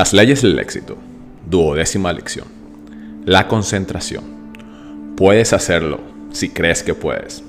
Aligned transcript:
Las 0.00 0.14
leyes 0.14 0.40
del 0.40 0.58
éxito. 0.58 0.96
Duodécima 1.44 2.10
lección. 2.14 2.46
La 3.26 3.48
concentración. 3.48 4.24
Puedes 5.14 5.52
hacerlo 5.52 6.00
si 6.32 6.48
crees 6.48 6.82
que 6.82 6.94
puedes. 6.94 7.44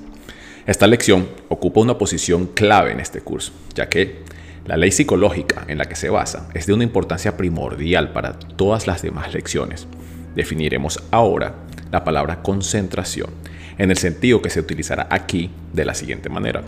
Esta 0.66 0.86
lección 0.86 1.30
ocupa 1.48 1.80
una 1.80 1.96
posición 1.96 2.48
clave 2.48 2.92
en 2.92 3.00
este 3.00 3.22
curso, 3.22 3.54
ya 3.74 3.88
que 3.88 4.18
la 4.66 4.76
ley 4.76 4.92
psicológica 4.92 5.64
en 5.66 5.78
la 5.78 5.86
que 5.86 5.96
se 5.96 6.10
basa 6.10 6.50
es 6.52 6.66
de 6.66 6.74
una 6.74 6.84
importancia 6.84 7.38
primordial 7.38 8.12
para 8.12 8.38
todas 8.38 8.86
las 8.86 9.00
demás 9.00 9.32
lecciones. 9.32 9.86
Definiremos 10.34 11.02
ahora 11.10 11.54
la 11.90 12.04
palabra 12.04 12.42
concentración 12.42 13.30
en 13.78 13.90
el 13.90 13.96
sentido 13.96 14.42
que 14.42 14.50
se 14.50 14.60
utilizará 14.60 15.06
aquí 15.08 15.50
de 15.72 15.86
la 15.86 15.94
siguiente 15.94 16.28
manera. 16.28 16.62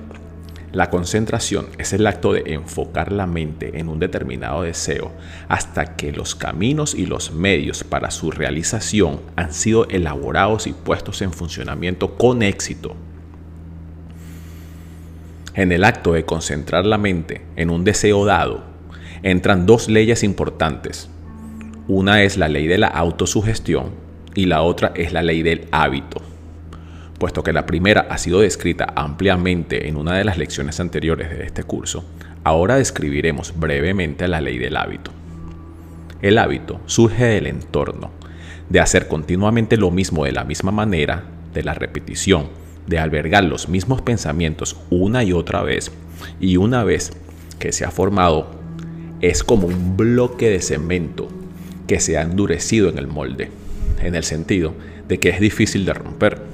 La 0.75 0.91
concentración 0.91 1.69
es 1.79 1.93
el 1.93 2.05
acto 2.05 2.33
de 2.33 2.43
enfocar 2.47 3.13
la 3.13 3.29
mente 3.29 3.79
en 3.79 3.89
un 3.89 4.01
determinado 4.01 4.63
deseo 4.63 5.13
hasta 5.47 5.95
que 5.95 6.11
los 6.11 6.35
caminos 6.35 6.97
y 6.97 7.07
los 7.07 7.33
medios 7.33 7.85
para 7.85 8.11
su 8.11 8.33
realización 8.33 9.21
han 9.37 9.55
sido 9.55 9.89
elaborados 9.89 10.67
y 10.67 10.73
puestos 10.73 11.23
en 11.23 11.33
funcionamiento 11.33 12.17
con 12.17 12.43
éxito. 12.43 12.97
En 15.55 15.71
el 15.71 15.85
acto 15.85 16.15
de 16.15 16.25
concentrar 16.25 16.85
la 16.85 16.99
mente 16.99 17.43
en 17.55 17.71
un 17.71 17.85
deseo 17.85 18.25
dado, 18.25 18.65
entran 19.23 19.67
dos 19.67 19.89
leyes 19.89 20.25
importantes. 20.25 21.09
Una 21.87 22.25
es 22.25 22.37
la 22.37 22.49
ley 22.49 22.67
de 22.67 22.79
la 22.79 22.89
autosugestión 22.89 23.93
y 24.35 24.47
la 24.47 24.63
otra 24.63 24.91
es 24.97 25.13
la 25.13 25.23
ley 25.23 25.45
del 25.45 25.69
hábito 25.71 26.34
puesto 27.25 27.43
que 27.43 27.55
la 27.55 27.65
primera 27.65 28.07
ha 28.11 28.19
sido 28.19 28.41
descrita 28.41 28.93
ampliamente 28.97 29.89
en 29.89 29.97
una 29.97 30.13
de 30.13 30.25
las 30.25 30.37
lecciones 30.37 30.79
anteriores 30.79 31.31
de 31.31 31.47
este 31.47 31.63
curso, 31.63 32.05
ahora 32.43 32.77
describiremos 32.77 33.59
brevemente 33.59 34.29
la 34.29 34.43
ley 34.43 34.59
del 34.59 34.77
hábito. 34.77 35.11
El 36.21 36.37
hábito 36.37 36.83
surge 36.85 37.25
del 37.25 37.47
entorno, 37.47 38.11
de 38.69 38.81
hacer 38.81 39.09
continuamente 39.09 39.79
lo 39.79 39.91
mismo 39.91 40.27
de 40.27 40.33
la 40.33 40.45
misma 40.45 40.71
manera, 40.71 41.25
de 41.55 41.63
la 41.63 41.73
repetición, 41.73 42.51
de 42.87 42.99
albergar 42.99 43.45
los 43.45 43.71
mismos 43.71 44.03
pensamientos 44.03 44.77
una 44.91 45.25
y 45.25 45.33
otra 45.33 45.63
vez, 45.63 45.93
y 46.41 46.59
una 46.59 46.85
vez 46.85 47.11
que 47.59 47.73
se 47.73 47.87
ha 47.87 47.91
formado, 47.91 48.51
es 49.23 49.43
como 49.43 49.67
un 49.67 49.97
bloque 49.97 50.51
de 50.51 50.61
cemento 50.61 51.29
que 51.87 52.01
se 52.01 52.19
ha 52.19 52.21
endurecido 52.21 52.91
en 52.91 52.99
el 52.99 53.07
molde, 53.07 53.49
en 54.03 54.15
el 54.15 54.25
sentido 54.25 54.75
de 55.09 55.19
que 55.19 55.31
es 55.31 55.41
difícil 55.41 55.87
de 55.87 55.95
romper 55.95 56.53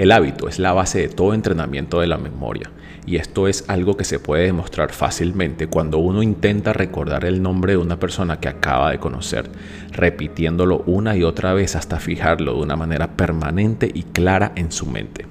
el 0.00 0.12
hábito 0.12 0.48
es 0.48 0.58
la 0.58 0.72
base 0.72 0.98
de 0.98 1.08
todo 1.08 1.34
entrenamiento 1.34 2.00
de 2.00 2.06
la 2.06 2.16
memoria 2.16 2.70
y 3.04 3.16
esto 3.16 3.48
es 3.48 3.66
algo 3.68 3.98
que 3.98 4.04
se 4.04 4.18
puede 4.18 4.44
demostrar 4.44 4.92
fácilmente 4.92 5.66
cuando 5.66 5.98
uno 5.98 6.22
intenta 6.22 6.72
recordar 6.72 7.26
el 7.26 7.42
nombre 7.42 7.72
de 7.72 7.76
una 7.76 8.00
persona 8.00 8.40
que 8.40 8.48
acaba 8.48 8.92
de 8.92 8.98
conocer, 8.98 9.50
repitiéndolo 9.92 10.84
una 10.86 11.18
y 11.18 11.22
otra 11.22 11.52
vez 11.52 11.76
hasta 11.76 11.98
fijarlo 11.98 12.54
de 12.54 12.62
una 12.62 12.76
manera 12.76 13.08
permanente 13.08 13.90
y 13.92 14.04
clara 14.04 14.52
en 14.56 14.72
su 14.72 14.86
mente. 14.86 15.26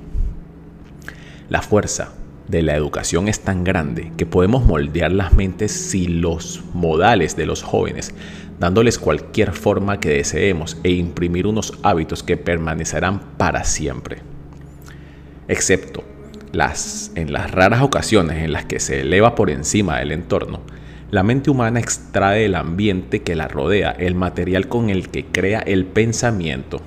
La 1.49 1.63
fuerza 1.63 2.13
de 2.47 2.61
la 2.61 2.75
educación 2.75 3.27
es 3.27 3.39
tan 3.39 3.63
grande 3.63 4.11
que 4.17 4.27
podemos 4.27 4.63
moldear 4.65 5.11
las 5.11 5.33
mentes 5.33 5.71
si 5.71 6.07
los 6.07 6.63
modales 6.75 7.35
de 7.35 7.47
los 7.47 7.63
jóvenes, 7.63 8.13
dándoles 8.59 8.99
cualquier 8.99 9.51
forma 9.51 9.99
que 9.99 10.09
deseemos 10.09 10.77
e 10.83 10.91
imprimir 10.91 11.47
unos 11.47 11.73
hábitos 11.81 12.21
que 12.21 12.37
permanecerán 12.37 13.19
para 13.35 13.63
siempre 13.63 14.29
excepto 15.49 16.03
en 17.15 17.33
las 17.33 17.51
raras 17.51 17.81
ocasiones 17.81 18.43
en 18.43 18.53
las 18.53 18.65
que 18.65 18.79
se 18.79 19.01
eleva 19.01 19.35
por 19.35 19.49
encima 19.49 19.99
del 19.99 20.11
entorno, 20.11 20.61
la 21.11 21.23
mente 21.23 21.49
humana 21.49 21.79
extrae 21.79 22.43
del 22.43 22.55
ambiente 22.55 23.21
que 23.21 23.35
la 23.35 23.47
rodea 23.47 23.91
el 23.91 24.15
material 24.15 24.67
con 24.67 24.89
el 24.89 25.09
que 25.09 25.25
crea 25.25 25.59
el 25.59 25.85
pensamiento 25.85 26.81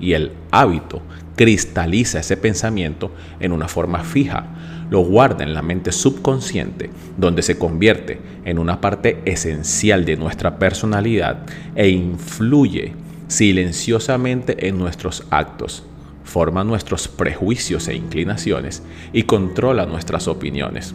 y 0.00 0.12
el 0.12 0.32
hábito 0.50 1.02
cristaliza 1.36 2.20
ese 2.20 2.36
pensamiento 2.36 3.12
en 3.40 3.52
una 3.52 3.68
forma 3.68 4.04
fija, 4.04 4.46
lo 4.90 5.00
guarda 5.00 5.44
en 5.44 5.54
la 5.54 5.62
mente 5.62 5.92
subconsciente, 5.92 6.90
donde 7.16 7.42
se 7.42 7.58
convierte 7.58 8.20
en 8.44 8.58
una 8.58 8.80
parte 8.80 9.20
esencial 9.24 10.04
de 10.04 10.16
nuestra 10.16 10.58
personalidad 10.58 11.44
e 11.74 11.88
influye 11.88 12.94
silenciosamente 13.28 14.68
en 14.68 14.78
nuestros 14.78 15.26
actos, 15.30 15.84
forma 16.26 16.64
nuestros 16.64 17.08
prejuicios 17.08 17.88
e 17.88 17.94
inclinaciones 17.94 18.82
y 19.12 19.22
controla 19.22 19.86
nuestras 19.86 20.28
opiniones. 20.28 20.94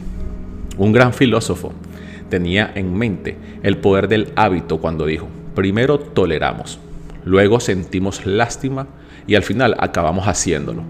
Un 0.77 0.91
gran 0.91 1.13
filósofo 1.13 1.73
tenía 2.29 2.71
en 2.75 2.93
mente 2.93 3.37
el 3.63 3.77
poder 3.77 4.07
del 4.07 4.31
hábito 4.35 4.79
cuando 4.79 5.05
dijo, 5.05 5.27
primero 5.55 5.99
toleramos, 5.99 6.79
luego 7.25 7.59
sentimos 7.59 8.25
lástima 8.25 8.87
y 9.25 9.35
al 9.35 9.43
final 9.43 9.75
acabamos 9.79 10.27
haciéndolo. 10.27 10.83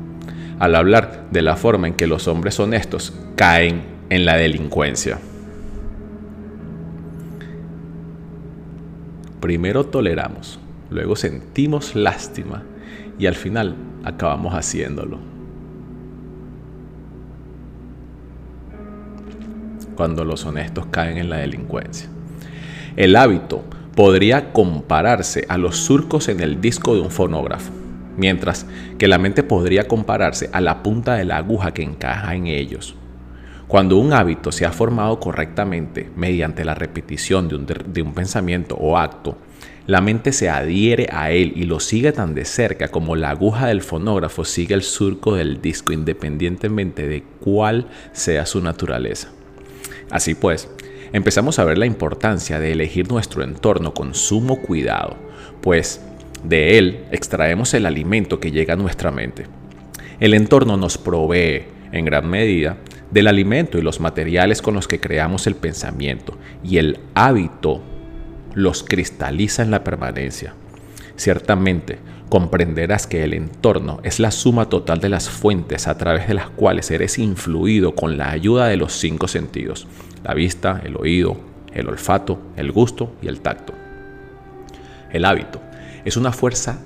Al 0.59 0.75
hablar 0.75 1.27
de 1.31 1.41
la 1.41 1.55
forma 1.55 1.87
en 1.87 1.93
que 1.93 2.07
los 2.07 2.27
hombres 2.27 2.59
honestos 2.59 3.13
caen 3.35 3.81
en 4.09 4.25
la 4.25 4.37
delincuencia. 4.37 5.19
Primero 9.39 9.85
toleramos, 9.85 10.59
luego 10.91 11.15
sentimos 11.15 11.95
lástima 11.95 12.63
y 13.21 13.27
al 13.27 13.35
final 13.35 13.75
acabamos 14.03 14.55
haciéndolo. 14.55 15.19
Cuando 19.95 20.25
los 20.25 20.43
honestos 20.43 20.87
caen 20.87 21.19
en 21.19 21.29
la 21.29 21.37
delincuencia. 21.37 22.09
El 22.95 23.15
hábito 23.15 23.63
podría 23.95 24.51
compararse 24.51 25.45
a 25.49 25.59
los 25.59 25.77
surcos 25.77 26.29
en 26.29 26.39
el 26.39 26.61
disco 26.61 26.95
de 26.95 27.01
un 27.01 27.11
fonógrafo, 27.11 27.71
mientras 28.17 28.65
que 28.97 29.07
la 29.07 29.19
mente 29.19 29.43
podría 29.43 29.87
compararse 29.87 30.49
a 30.51 30.59
la 30.59 30.81
punta 30.81 31.13
de 31.13 31.25
la 31.25 31.37
aguja 31.37 31.75
que 31.75 31.83
encaja 31.83 32.33
en 32.33 32.47
ellos. 32.47 32.95
Cuando 33.67 33.97
un 33.97 34.13
hábito 34.13 34.51
se 34.51 34.65
ha 34.65 34.71
formado 34.71 35.19
correctamente 35.19 36.09
mediante 36.15 36.65
la 36.65 36.73
repetición 36.73 37.47
de 37.47 38.01
un, 38.01 38.13
pensamiento 38.15 38.75
o 38.77 38.97
acto, 38.97 39.37
la 39.91 39.99
mente 39.99 40.31
se 40.31 40.47
adhiere 40.49 41.09
a 41.11 41.31
él 41.31 41.51
y 41.53 41.65
lo 41.65 41.81
sigue 41.81 42.13
tan 42.13 42.33
de 42.33 42.45
cerca 42.45 42.87
como 42.87 43.17
la 43.17 43.31
aguja 43.31 43.67
del 43.67 43.81
fonógrafo 43.81 44.45
sigue 44.45 44.73
el 44.73 44.83
surco 44.83 45.35
del 45.35 45.61
disco 45.61 45.91
independientemente 45.91 47.09
de 47.09 47.23
cuál 47.41 47.89
sea 48.13 48.45
su 48.45 48.61
naturaleza. 48.61 49.33
Así 50.09 50.33
pues, 50.33 50.69
empezamos 51.11 51.59
a 51.59 51.65
ver 51.65 51.77
la 51.77 51.87
importancia 51.87 52.57
de 52.57 52.71
elegir 52.71 53.11
nuestro 53.11 53.43
entorno 53.43 53.93
con 53.93 54.15
sumo 54.15 54.61
cuidado, 54.61 55.17
pues 55.59 55.99
de 56.45 56.77
él 56.77 57.03
extraemos 57.11 57.73
el 57.73 57.85
alimento 57.85 58.39
que 58.39 58.51
llega 58.51 58.75
a 58.75 58.77
nuestra 58.77 59.11
mente. 59.11 59.47
El 60.21 60.35
entorno 60.35 60.77
nos 60.77 60.97
provee, 60.97 61.63
en 61.91 62.05
gran 62.05 62.29
medida, 62.29 62.77
del 63.11 63.27
alimento 63.27 63.77
y 63.77 63.81
los 63.81 63.99
materiales 63.99 64.61
con 64.61 64.73
los 64.73 64.87
que 64.87 65.01
creamos 65.01 65.47
el 65.47 65.55
pensamiento, 65.55 66.37
y 66.63 66.77
el 66.77 66.97
hábito 67.13 67.83
los 68.53 68.83
cristaliza 68.83 69.63
en 69.63 69.71
la 69.71 69.83
permanencia. 69.83 70.53
Ciertamente, 71.15 71.99
comprenderás 72.29 73.07
que 73.07 73.23
el 73.23 73.33
entorno 73.33 73.99
es 74.03 74.19
la 74.19 74.31
suma 74.31 74.69
total 74.69 74.99
de 75.01 75.09
las 75.09 75.29
fuentes 75.29 75.87
a 75.87 75.97
través 75.97 76.27
de 76.27 76.33
las 76.33 76.49
cuales 76.49 76.89
eres 76.89 77.19
influido 77.19 77.93
con 77.93 78.17
la 78.17 78.31
ayuda 78.31 78.67
de 78.67 78.77
los 78.77 78.93
cinco 78.93 79.27
sentidos, 79.27 79.87
la 80.23 80.33
vista, 80.33 80.81
el 80.85 80.95
oído, 80.95 81.37
el 81.73 81.87
olfato, 81.87 82.39
el 82.55 82.71
gusto 82.71 83.13
y 83.21 83.27
el 83.27 83.41
tacto. 83.41 83.73
El 85.11 85.25
hábito 85.25 85.61
es 86.05 86.17
una 86.17 86.31
fuerza 86.31 86.79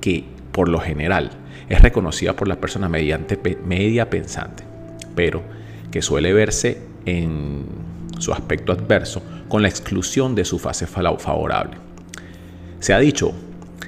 que, 0.00 0.24
por 0.52 0.68
lo 0.68 0.78
general, 0.78 1.30
es 1.68 1.82
reconocida 1.82 2.34
por 2.34 2.48
la 2.48 2.60
persona 2.60 2.88
mediante 2.88 3.38
media 3.64 4.08
pensante, 4.08 4.62
pero 5.14 5.42
que 5.90 6.02
suele 6.02 6.32
verse 6.32 6.80
en 7.04 7.64
su 8.18 8.32
aspecto 8.32 8.72
adverso 8.72 9.22
con 9.48 9.62
la 9.62 9.68
exclusión 9.68 10.34
de 10.34 10.44
su 10.44 10.58
fase 10.58 10.86
favorable. 10.86 11.76
Se 12.80 12.94
ha 12.94 12.98
dicho 12.98 13.32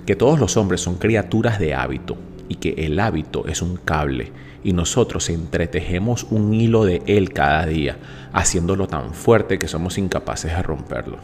que 0.07 0.17
todos 0.17 0.41
los 0.41 0.57
hombres 0.57 0.81
son 0.81 0.97
criaturas 0.97 1.59
de 1.59 1.75
hábito 1.75 2.17
y 2.49 2.57
que 2.57 2.71
el 2.79 2.99
hábito 2.99 3.47
es 3.47 3.63
un 3.63 3.77
cable 3.77 4.33
y 4.65 4.73
nosotros 4.73 5.31
entretejemos 5.31 6.25
un 6.31 6.53
hilo 6.53 6.85
de 6.85 7.03
él 7.07 7.33
cada 7.33 7.65
día, 7.67 7.97
haciéndolo 8.33 8.89
tan 8.89 9.15
fuerte 9.15 9.59
que 9.59 9.69
somos 9.69 9.99
incapaces 9.99 10.53
de 10.53 10.63
romperlo. 10.63 11.19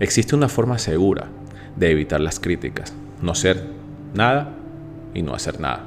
Existe 0.00 0.36
una 0.36 0.48
forma 0.48 0.78
segura 0.78 1.28
de 1.76 1.90
evitar 1.90 2.20
las 2.20 2.38
críticas, 2.38 2.94
no 3.22 3.34
ser 3.34 3.64
nada 4.14 4.50
y 5.14 5.22
no 5.22 5.34
hacer 5.34 5.60
nada. 5.60 5.84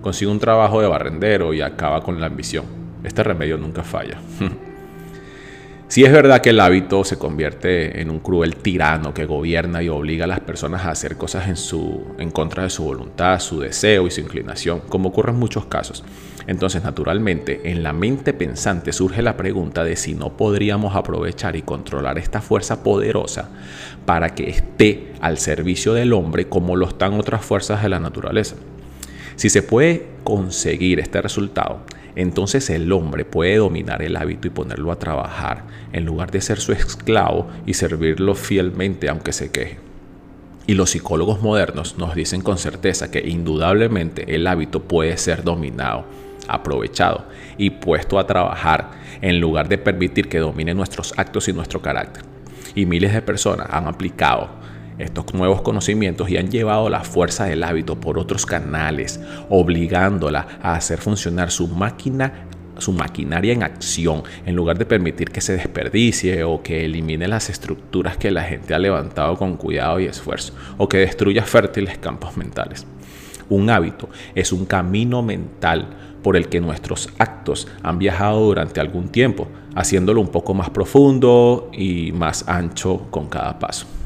Consigue 0.00 0.30
un 0.30 0.40
trabajo 0.40 0.80
de 0.80 0.88
barrendero 0.88 1.52
y 1.52 1.60
acaba 1.60 2.02
con 2.02 2.20
la 2.20 2.26
ambición. 2.26 2.64
Este 3.04 3.22
remedio 3.22 3.58
nunca 3.58 3.82
falla. 3.82 4.18
Si 5.90 6.04
es 6.04 6.12
verdad 6.12 6.40
que 6.40 6.50
el 6.50 6.60
hábito 6.60 7.02
se 7.02 7.18
convierte 7.18 8.00
en 8.00 8.10
un 8.10 8.20
cruel 8.20 8.54
tirano 8.54 9.12
que 9.12 9.26
gobierna 9.26 9.82
y 9.82 9.88
obliga 9.88 10.22
a 10.22 10.28
las 10.28 10.38
personas 10.38 10.84
a 10.84 10.92
hacer 10.92 11.16
cosas 11.16 11.48
en, 11.48 11.56
su, 11.56 12.14
en 12.20 12.30
contra 12.30 12.62
de 12.62 12.70
su 12.70 12.84
voluntad, 12.84 13.40
su 13.40 13.58
deseo 13.58 14.06
y 14.06 14.12
su 14.12 14.20
inclinación, 14.20 14.82
como 14.88 15.08
ocurre 15.08 15.32
en 15.32 15.40
muchos 15.40 15.66
casos. 15.66 16.04
Entonces, 16.46 16.84
naturalmente, 16.84 17.72
en 17.72 17.82
la 17.82 17.92
mente 17.92 18.32
pensante 18.32 18.92
surge 18.92 19.20
la 19.20 19.36
pregunta 19.36 19.82
de 19.82 19.96
si 19.96 20.14
no 20.14 20.36
podríamos 20.36 20.94
aprovechar 20.94 21.56
y 21.56 21.62
controlar 21.62 22.18
esta 22.18 22.40
fuerza 22.40 22.84
poderosa 22.84 23.50
para 24.06 24.32
que 24.36 24.48
esté 24.48 25.14
al 25.20 25.38
servicio 25.38 25.92
del 25.92 26.12
hombre 26.12 26.48
como 26.48 26.76
lo 26.76 26.86
están 26.86 27.14
otras 27.14 27.44
fuerzas 27.44 27.82
de 27.82 27.88
la 27.88 27.98
naturaleza. 27.98 28.54
Si 29.34 29.50
se 29.50 29.64
puede 29.64 30.06
conseguir 30.22 31.00
este 31.00 31.20
resultado, 31.20 31.80
entonces 32.16 32.70
el 32.70 32.90
hombre 32.92 33.24
puede 33.24 33.56
dominar 33.56 34.02
el 34.02 34.16
hábito 34.16 34.46
y 34.48 34.50
ponerlo 34.50 34.92
a 34.92 34.98
trabajar, 34.98 35.64
en 35.92 36.04
lugar 36.04 36.30
de 36.30 36.40
ser 36.40 36.60
su 36.60 36.72
esclavo 36.72 37.48
y 37.66 37.74
servirlo 37.74 38.34
fielmente 38.34 39.08
aunque 39.08 39.32
se 39.32 39.50
queje. 39.50 39.78
Y 40.66 40.74
los 40.74 40.90
psicólogos 40.90 41.42
modernos 41.42 41.98
nos 41.98 42.14
dicen 42.14 42.42
con 42.42 42.58
certeza 42.58 43.10
que 43.10 43.26
indudablemente 43.26 44.34
el 44.34 44.46
hábito 44.46 44.82
puede 44.82 45.16
ser 45.16 45.42
dominado, 45.42 46.04
aprovechado 46.46 47.24
y 47.58 47.70
puesto 47.70 48.18
a 48.18 48.26
trabajar 48.26 48.90
en 49.20 49.40
lugar 49.40 49.68
de 49.68 49.78
permitir 49.78 50.28
que 50.28 50.38
domine 50.38 50.74
nuestros 50.74 51.14
actos 51.16 51.48
y 51.48 51.52
nuestro 51.52 51.80
carácter. 51.82 52.24
Y 52.74 52.86
miles 52.86 53.12
de 53.12 53.22
personas 53.22 53.66
han 53.70 53.86
aplicado 53.86 54.48
estos 55.02 55.32
nuevos 55.34 55.62
conocimientos 55.62 56.30
y 56.30 56.36
han 56.36 56.50
llevado 56.50 56.88
la 56.88 57.04
fuerza 57.04 57.44
del 57.44 57.64
hábito 57.64 58.00
por 58.00 58.18
otros 58.18 58.46
canales, 58.46 59.20
obligándola 59.48 60.46
a 60.62 60.74
hacer 60.74 60.98
funcionar 60.98 61.50
su 61.50 61.68
máquina 61.68 62.46
su 62.80 62.92
maquinaria 62.92 63.52
en 63.52 63.62
acción 63.62 64.22
en 64.46 64.56
lugar 64.56 64.78
de 64.78 64.86
permitir 64.86 65.30
que 65.30 65.40
se 65.40 65.52
desperdicie 65.52 66.44
o 66.44 66.62
que 66.62 66.84
elimine 66.84 67.28
las 67.28 67.50
estructuras 67.50 68.16
que 68.16 68.30
la 68.30 68.42
gente 68.42 68.74
ha 68.74 68.78
levantado 68.78 69.36
con 69.36 69.56
cuidado 69.56 70.00
y 70.00 70.06
esfuerzo 70.06 70.54
o 70.78 70.88
que 70.88 70.98
destruya 70.98 71.44
fértiles 71.44 71.98
campos 71.98 72.36
mentales. 72.36 72.86
Un 73.48 73.68
hábito 73.68 74.08
es 74.34 74.52
un 74.52 74.64
camino 74.64 75.22
mental 75.22 75.88
por 76.22 76.36
el 76.36 76.48
que 76.48 76.60
nuestros 76.60 77.08
actos 77.18 77.66
han 77.82 77.98
viajado 77.98 78.40
durante 78.40 78.80
algún 78.80 79.08
tiempo, 79.08 79.48
haciéndolo 79.74 80.20
un 80.20 80.28
poco 80.28 80.54
más 80.54 80.70
profundo 80.70 81.70
y 81.72 82.12
más 82.12 82.46
ancho 82.48 83.08
con 83.10 83.28
cada 83.28 83.58
paso. 83.58 83.99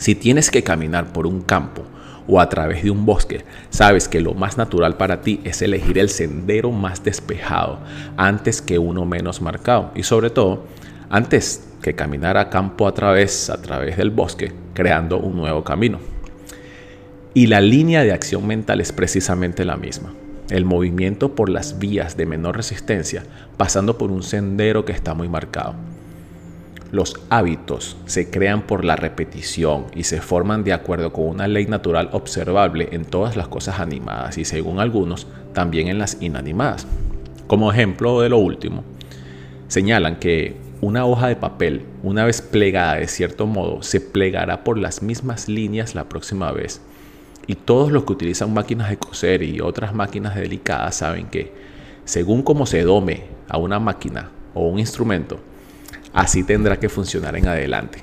Si 0.00 0.14
tienes 0.14 0.50
que 0.50 0.62
caminar 0.62 1.12
por 1.12 1.26
un 1.26 1.42
campo 1.42 1.82
o 2.26 2.40
a 2.40 2.48
través 2.48 2.82
de 2.82 2.90
un 2.90 3.04
bosque, 3.04 3.44
sabes 3.68 4.08
que 4.08 4.22
lo 4.22 4.32
más 4.32 4.56
natural 4.56 4.96
para 4.96 5.20
ti 5.20 5.42
es 5.44 5.60
elegir 5.60 5.98
el 5.98 6.08
sendero 6.08 6.70
más 6.70 7.04
despejado 7.04 7.80
antes 8.16 8.62
que 8.62 8.78
uno 8.78 9.04
menos 9.04 9.42
marcado 9.42 9.90
y 9.94 10.02
sobre 10.02 10.30
todo 10.30 10.64
antes 11.10 11.68
que 11.82 11.94
caminar 11.94 12.38
a 12.38 12.48
campo 12.48 12.88
a 12.88 12.94
través 12.94 13.50
a 13.50 13.60
través 13.60 13.98
del 13.98 14.08
bosque 14.08 14.54
creando 14.72 15.18
un 15.18 15.36
nuevo 15.36 15.64
camino. 15.64 15.98
Y 17.34 17.48
la 17.48 17.60
línea 17.60 18.02
de 18.02 18.12
acción 18.12 18.46
mental 18.46 18.80
es 18.80 18.92
precisamente 18.92 19.66
la 19.66 19.76
misma. 19.76 20.14
El 20.48 20.64
movimiento 20.64 21.34
por 21.34 21.50
las 21.50 21.78
vías 21.78 22.16
de 22.16 22.24
menor 22.24 22.56
resistencia 22.56 23.22
pasando 23.58 23.98
por 23.98 24.10
un 24.10 24.22
sendero 24.22 24.86
que 24.86 24.92
está 24.92 25.12
muy 25.12 25.28
marcado. 25.28 25.74
Los 26.92 27.20
hábitos 27.30 27.96
se 28.06 28.30
crean 28.30 28.62
por 28.62 28.84
la 28.84 28.96
repetición 28.96 29.86
y 29.94 30.04
se 30.04 30.20
forman 30.20 30.64
de 30.64 30.72
acuerdo 30.72 31.12
con 31.12 31.26
una 31.26 31.46
ley 31.46 31.66
natural 31.66 32.08
observable 32.12 32.88
en 32.90 33.04
todas 33.04 33.36
las 33.36 33.46
cosas 33.46 33.78
animadas 33.78 34.38
y 34.38 34.44
según 34.44 34.80
algunos 34.80 35.28
también 35.52 35.86
en 35.86 35.98
las 35.98 36.20
inanimadas. 36.20 36.88
Como 37.46 37.70
ejemplo 37.70 38.20
de 38.20 38.28
lo 38.28 38.38
último, 38.38 38.82
señalan 39.68 40.16
que 40.16 40.56
una 40.80 41.06
hoja 41.06 41.28
de 41.28 41.36
papel, 41.36 41.84
una 42.02 42.24
vez 42.24 42.42
plegada 42.42 42.94
de 42.94 43.06
cierto 43.06 43.46
modo, 43.46 43.82
se 43.82 44.00
plegará 44.00 44.64
por 44.64 44.76
las 44.76 45.02
mismas 45.02 45.48
líneas 45.48 45.94
la 45.94 46.08
próxima 46.08 46.50
vez. 46.50 46.80
Y 47.46 47.54
todos 47.54 47.92
los 47.92 48.04
que 48.04 48.14
utilizan 48.14 48.52
máquinas 48.52 48.90
de 48.90 48.96
coser 48.96 49.42
y 49.42 49.60
otras 49.60 49.94
máquinas 49.94 50.34
delicadas 50.34 50.96
saben 50.96 51.26
que, 51.26 51.52
según 52.04 52.42
como 52.42 52.66
se 52.66 52.82
dome 52.82 53.24
a 53.48 53.58
una 53.58 53.78
máquina 53.78 54.30
o 54.54 54.68
un 54.68 54.78
instrumento, 54.78 55.38
Así 56.12 56.42
tendrá 56.42 56.78
que 56.78 56.88
funcionar 56.88 57.36
en 57.36 57.46
adelante. 57.46 58.02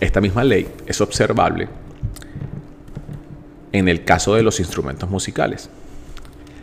Esta 0.00 0.20
misma 0.20 0.44
ley 0.44 0.68
es 0.86 1.00
observable 1.00 1.68
en 3.72 3.88
el 3.88 4.04
caso 4.04 4.34
de 4.34 4.42
los 4.42 4.60
instrumentos 4.60 5.10
musicales. 5.10 5.70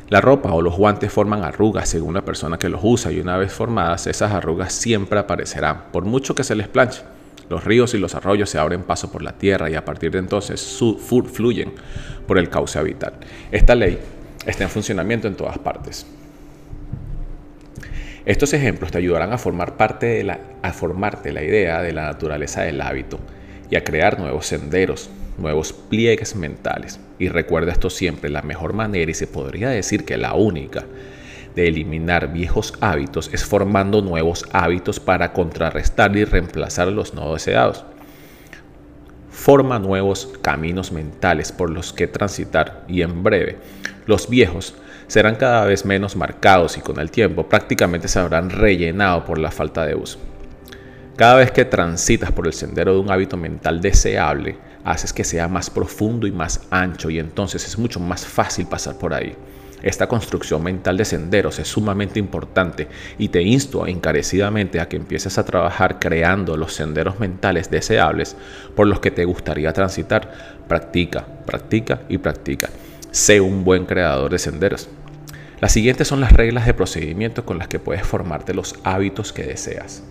La 0.10 0.22
ropa 0.22 0.54
o 0.54 0.62
los 0.62 0.78
guantes 0.78 1.12
forman 1.12 1.44
arrugas 1.44 1.90
según 1.90 2.14
la 2.14 2.24
persona 2.24 2.58
que 2.58 2.70
los 2.70 2.82
usa 2.84 3.12
y 3.12 3.20
una 3.20 3.38
vez 3.38 3.52
formadas 3.52 4.08
esas 4.08 4.32
arrugas 4.32 4.72
siempre 4.72 5.20
aparecerán, 5.20 5.86
por 5.92 6.06
mucho 6.06 6.36
que 6.36 6.44
se 6.44 6.56
les 6.56 6.68
planche. 6.68 7.02
Los 7.50 7.64
ríos 7.64 7.94
y 7.94 7.98
los 7.98 8.16
arroyos 8.16 8.50
se 8.50 8.58
abren 8.58 8.84
paso 8.84 9.12
por 9.12 9.22
la 9.22 9.34
tierra 9.34 9.70
y 9.70 9.76
a 9.76 9.86
partir 9.86 10.12
de 10.12 10.20
entonces 10.20 10.80
fluyen 11.34 11.74
por 12.28 12.38
el 12.38 12.50
cauce 12.50 12.82
vital. 12.84 13.14
Esta 13.52 13.76
ley 13.76 14.00
está 14.46 14.64
en 14.64 14.70
funcionamiento 14.70 15.28
en 15.28 15.36
todas 15.36 15.58
partes. 15.58 16.06
Estos 18.26 18.54
ejemplos 18.54 18.92
te 18.92 18.98
ayudarán 18.98 19.34
a 19.34 19.38
formar 19.38 19.78
parte 19.78 20.08
de 20.08 20.24
la, 20.24 20.40
a 20.64 20.74
formarte 20.74 21.32
la 21.32 21.44
idea 21.44 21.84
de 21.84 21.94
la 21.94 22.06
naturaleza 22.06 22.64
del 22.64 22.82
hábito 22.82 23.20
y 23.70 23.76
a 23.76 23.84
crear 23.84 24.20
nuevos 24.20 24.48
senderos, 24.48 25.12
nuevos 25.38 25.74
pliegues 25.74 26.36
mentales. 26.36 27.00
Y 27.20 27.30
recuerda 27.30 27.72
esto 27.72 27.92
siempre, 27.92 28.32
la 28.32 28.42
mejor 28.42 28.74
manera, 28.74 29.12
y 29.12 29.14
se 29.14 29.28
podría 29.28 29.70
decir 29.70 30.06
que 30.06 30.18
la 30.18 30.34
única, 30.34 30.86
de 31.56 31.68
eliminar 31.68 32.34
viejos 32.34 32.74
hábitos 32.82 33.30
es 33.32 33.46
formando 33.46 34.02
nuevos 34.02 34.46
hábitos 34.52 35.00
para 35.00 35.32
contrarrestar 35.32 36.16
y 36.18 36.26
reemplazar 36.26 36.88
los 36.90 37.14
no 37.14 37.32
deseados. 37.32 37.86
Forma 39.30 39.80
nuevos 39.80 40.34
caminos 40.42 40.92
mentales 40.92 41.52
por 41.52 41.70
los 41.70 41.94
que 41.94 42.08
transitar 42.08 42.84
y 42.88 43.04
en 43.04 43.24
breve 43.24 43.58
los 44.06 44.30
viejos 44.30 44.76
serán 45.08 45.36
cada 45.36 45.66
vez 45.66 45.86
menos 45.86 46.16
marcados 46.16 46.78
y 46.78 46.82
con 46.82 47.00
el 47.00 47.12
tiempo 47.12 47.48
prácticamente 47.48 48.08
se 48.08 48.20
habrán 48.20 48.50
rellenado 48.50 49.26
por 49.26 49.38
la 49.38 49.52
falta 49.52 49.86
de 49.86 49.96
uso. 49.96 50.20
Cada 51.16 51.36
vez 51.36 51.52
que 51.52 51.66
transitas 51.66 52.32
por 52.32 52.48
el 52.48 52.54
sendero 52.54 52.94
de 52.94 53.00
un 53.00 53.10
hábito 53.10 53.38
mental 53.38 53.82
deseable, 53.82 54.58
haces 54.84 55.14
que 55.14 55.24
sea 55.24 55.48
más 55.48 55.70
profundo 55.70 56.28
y 56.28 56.32
más 56.32 56.62
ancho 56.70 57.10
y 57.10 57.20
entonces 57.20 57.66
es 57.66 57.78
mucho 57.78 58.00
más 58.00 58.26
fácil 58.26 58.68
pasar 58.68 58.98
por 58.98 59.14
ahí. 59.14 59.36
Esta 59.82 60.08
construcción 60.08 60.64
mental 60.64 60.98
de 60.98 61.06
senderos 61.06 61.60
es 61.60 61.68
sumamente 61.68 62.20
importante 62.20 62.88
y 63.18 63.28
te 63.28 63.44
insto 63.44 63.86
encarecidamente 63.86 64.80
a 64.80 64.90
que 64.90 64.96
empieces 64.96 65.38
a 65.38 65.46
trabajar 65.46 66.00
creando 66.00 66.58
los 66.58 66.74
senderos 66.74 67.20
mentales 67.20 67.70
deseables 67.70 68.36
por 68.76 68.88
los 68.88 69.00
que 69.00 69.12
te 69.12 69.26
gustaría 69.26 69.72
transitar. 69.74 70.58
Practica, 70.68 71.24
practica 71.46 72.02
y 72.10 72.18
practica. 72.18 72.70
Sé 73.16 73.40
un 73.40 73.64
buen 73.64 73.86
creador 73.86 74.30
de 74.30 74.40
senderos. 74.40 74.90
Las 75.62 75.72
siguientes 75.72 76.06
son 76.06 76.20
las 76.20 76.34
reglas 76.34 76.66
de 76.66 76.74
procedimiento 76.74 77.46
con 77.46 77.58
las 77.58 77.70
que 77.70 77.80
puedes 77.80 78.06
formarte 78.06 78.54
los 78.54 78.76
hábitos 78.84 79.32
que 79.32 79.44
deseas. 79.44 80.04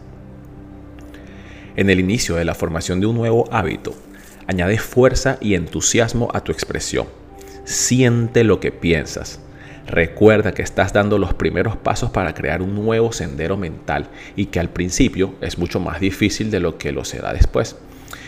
En 1.77 1.91
el 1.91 2.01
inicio 2.01 2.37
de 2.37 2.47
la 2.47 2.55
formación 2.55 3.01
de 3.01 3.07
un 3.07 3.17
nuevo 3.17 3.47
hábito, 3.53 3.95
añade 4.47 4.79
fuerza 4.79 5.37
y 5.43 5.55
entusiasmo 5.55 6.31
a 6.33 6.41
tu 6.41 6.51
expresión. 6.51 7.07
Siente 7.65 8.43
lo 8.43 8.59
que 8.59 8.73
piensas. 8.73 9.39
Recuerda 9.87 10.53
que 10.53 10.63
estás 10.63 10.95
dando 10.95 11.19
los 11.19 11.35
primeros 11.35 11.77
pasos 11.77 12.09
para 12.09 12.33
crear 12.33 12.63
un 12.63 12.75
nuevo 12.75 13.13
sendero 13.13 13.59
mental 13.59 14.09
y 14.35 14.47
que 14.47 14.61
al 14.61 14.71
principio 14.71 15.35
es 15.43 15.59
mucho 15.59 15.79
más 15.79 16.01
difícil 16.01 16.51
de 16.51 16.61
lo 16.61 16.79
que 16.79 16.91
lo 16.91 17.05
será 17.05 17.35
después. 17.35 17.77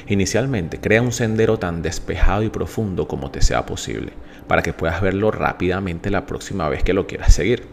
Inicialmente, 0.08 0.78
crea 0.78 1.00
un 1.00 1.12
sendero 1.12 1.58
tan 1.58 1.80
despejado 1.80 2.42
y 2.42 2.50
profundo 2.50 3.08
como 3.08 3.30
te 3.30 3.40
sea 3.40 3.64
posible, 3.64 4.12
para 4.46 4.62
que 4.62 4.72
puedas 4.72 5.00
verlo 5.00 5.30
rápidamente 5.30 6.10
la 6.10 6.26
próxima 6.26 6.68
vez 6.68 6.82
que 6.82 6.92
lo 6.92 7.06
quieras 7.06 7.34
seguir. 7.34 7.64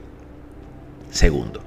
Segundo, 1.12 1.62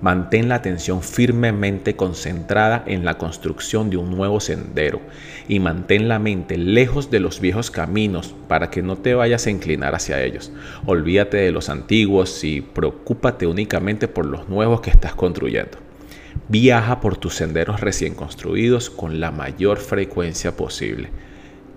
mantén 0.00 0.48
la 0.48 0.56
atención 0.56 1.02
firmemente 1.02 1.96
concentrada 1.96 2.82
en 2.86 3.04
la 3.04 3.18
construcción 3.18 3.88
de 3.88 3.96
un 3.96 4.10
nuevo 4.10 4.40
sendero 4.40 5.00
y 5.48 5.60
mantén 5.60 6.08
la 6.08 6.18
mente 6.18 6.58
lejos 6.58 7.10
de 7.10 7.20
los 7.20 7.40
viejos 7.40 7.70
caminos 7.70 8.34
para 8.48 8.70
que 8.70 8.82
no 8.82 8.96
te 8.96 9.14
vayas 9.14 9.46
a 9.46 9.50
inclinar 9.50 9.94
hacia 9.94 10.22
ellos. 10.22 10.52
Olvídate 10.86 11.36
de 11.38 11.52
los 11.52 11.68
antiguos 11.68 12.44
y 12.44 12.60
preocúpate 12.60 13.46
únicamente 13.46 14.08
por 14.08 14.26
los 14.26 14.48
nuevos 14.48 14.80
que 14.80 14.90
estás 14.90 15.14
construyendo. 15.14 15.78
Viaja 16.48 17.00
por 17.00 17.16
tus 17.16 17.34
senderos 17.34 17.80
recién 17.80 18.14
construidos 18.14 18.90
con 18.90 19.20
la 19.20 19.30
mayor 19.30 19.78
frecuencia 19.78 20.56
posible. 20.56 21.08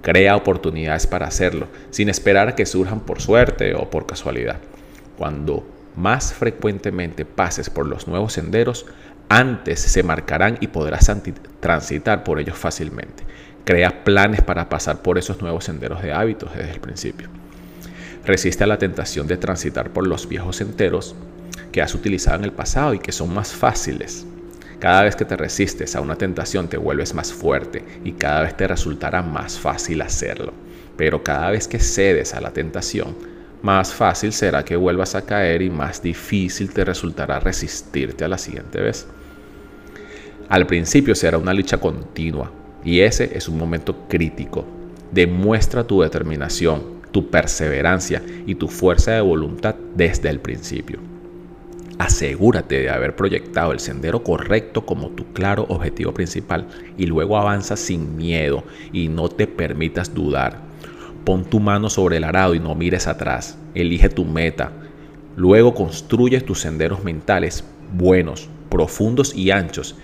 Crea 0.01 0.35
oportunidades 0.35 1.07
para 1.07 1.27
hacerlo, 1.27 1.67
sin 1.89 2.09
esperar 2.09 2.49
a 2.49 2.55
que 2.55 2.65
surjan 2.65 3.01
por 3.01 3.21
suerte 3.21 3.75
o 3.75 3.89
por 3.89 4.05
casualidad. 4.05 4.57
Cuando 5.17 5.67
más 5.95 6.33
frecuentemente 6.33 7.25
pases 7.25 7.69
por 7.69 7.87
los 7.87 8.07
nuevos 8.07 8.33
senderos, 8.33 8.85
antes 9.29 9.81
se 9.81 10.03
marcarán 10.03 10.57
y 10.61 10.67
podrás 10.67 11.11
transitar 11.59 12.23
por 12.23 12.39
ellos 12.39 12.57
fácilmente. 12.57 13.23
Crea 13.65 14.03
planes 14.05 14.41
para 14.41 14.69
pasar 14.69 15.01
por 15.01 15.17
esos 15.17 15.41
nuevos 15.41 15.65
senderos 15.65 16.01
de 16.01 16.13
hábitos 16.13 16.55
desde 16.55 16.71
el 16.71 16.79
principio. 16.79 17.29
Resiste 18.25 18.63
a 18.63 18.67
la 18.67 18.77
tentación 18.77 19.27
de 19.27 19.37
transitar 19.37 19.89
por 19.89 20.07
los 20.07 20.29
viejos 20.29 20.57
senderos 20.57 21.15
que 21.71 21.81
has 21.81 21.93
utilizado 21.93 22.37
en 22.37 22.45
el 22.45 22.53
pasado 22.53 22.93
y 22.93 22.99
que 22.99 23.11
son 23.11 23.33
más 23.33 23.51
fáciles. 23.51 24.25
Cada 24.79 25.03
vez 25.03 25.15
que 25.15 25.25
te 25.25 25.35
resistes 25.35 25.95
a 25.95 26.01
una 26.01 26.17
tentación 26.17 26.67
te 26.67 26.77
vuelves 26.77 27.15
más 27.15 27.33
fuerte 27.33 27.83
y 28.03 28.11
cada 28.11 28.43
vez 28.43 28.55
te 28.55 28.67
resultará 28.67 29.23
más 29.23 29.57
fácil 29.57 30.01
hacerlo. 30.01 30.53
Pero 30.95 31.23
cada 31.23 31.49
vez 31.49 31.67
que 31.67 31.79
cedes 31.79 32.35
a 32.35 32.41
la 32.41 32.53
tentación, 32.53 33.15
más 33.63 33.91
fácil 33.91 34.31
será 34.33 34.63
que 34.63 34.75
vuelvas 34.75 35.15
a 35.15 35.25
caer 35.25 35.63
y 35.63 35.71
más 35.71 36.03
difícil 36.03 36.71
te 36.71 36.85
resultará 36.85 37.39
resistirte 37.39 38.23
a 38.23 38.27
la 38.27 38.37
siguiente 38.37 38.79
vez. 38.79 39.07
Al 40.47 40.67
principio 40.67 41.15
será 41.15 41.39
una 41.39 41.53
lucha 41.53 41.79
continua 41.79 42.51
y 42.83 42.99
ese 42.99 43.35
es 43.35 43.49
un 43.49 43.57
momento 43.57 44.07
crítico. 44.07 44.63
Demuestra 45.11 45.85
tu 45.85 46.01
determinación, 46.01 47.01
tu 47.11 47.31
perseverancia 47.31 48.21
y 48.45 48.53
tu 48.53 48.67
fuerza 48.67 49.11
de 49.11 49.21
voluntad 49.21 49.75
desde 49.95 50.29
el 50.29 50.39
principio. 50.39 51.16
Asegúrate 51.99 52.79
de 52.79 52.89
haber 52.91 53.15
proyectado 53.15 53.71
el 53.71 53.79
sendero 53.79 54.23
correcto 54.23 54.85
como 54.85 55.09
tu 55.09 55.33
claro 55.33 55.65
objetivo 55.69 56.13
principal 56.13 56.67
y 56.95 57.07
luego 57.07 57.37
avanza 57.37 57.75
sin 57.75 58.15
miedo 58.15 58.63
y 58.93 59.07
no 59.07 59.29
te 59.29 59.47
permitas 59.47 60.13
dudar. 60.13 60.59
Pon 61.25 61.43
tu 61.43 61.59
mano 61.59 61.89
sobre 61.89 62.17
el 62.17 62.23
arado 62.23 62.53
y 62.53 62.59
no 62.59 62.75
mires 62.75 63.07
atrás. 63.07 63.57
Elige 63.73 64.09
tu 64.09 64.25
meta. 64.25 64.71
Luego 65.35 65.73
construye 65.73 66.39
tus 66.41 66.61
senderos 66.61 67.03
mentales 67.03 67.63
buenos, 67.93 68.47
profundos 68.69 69.35
y 69.35 69.49
anchos 69.51 69.95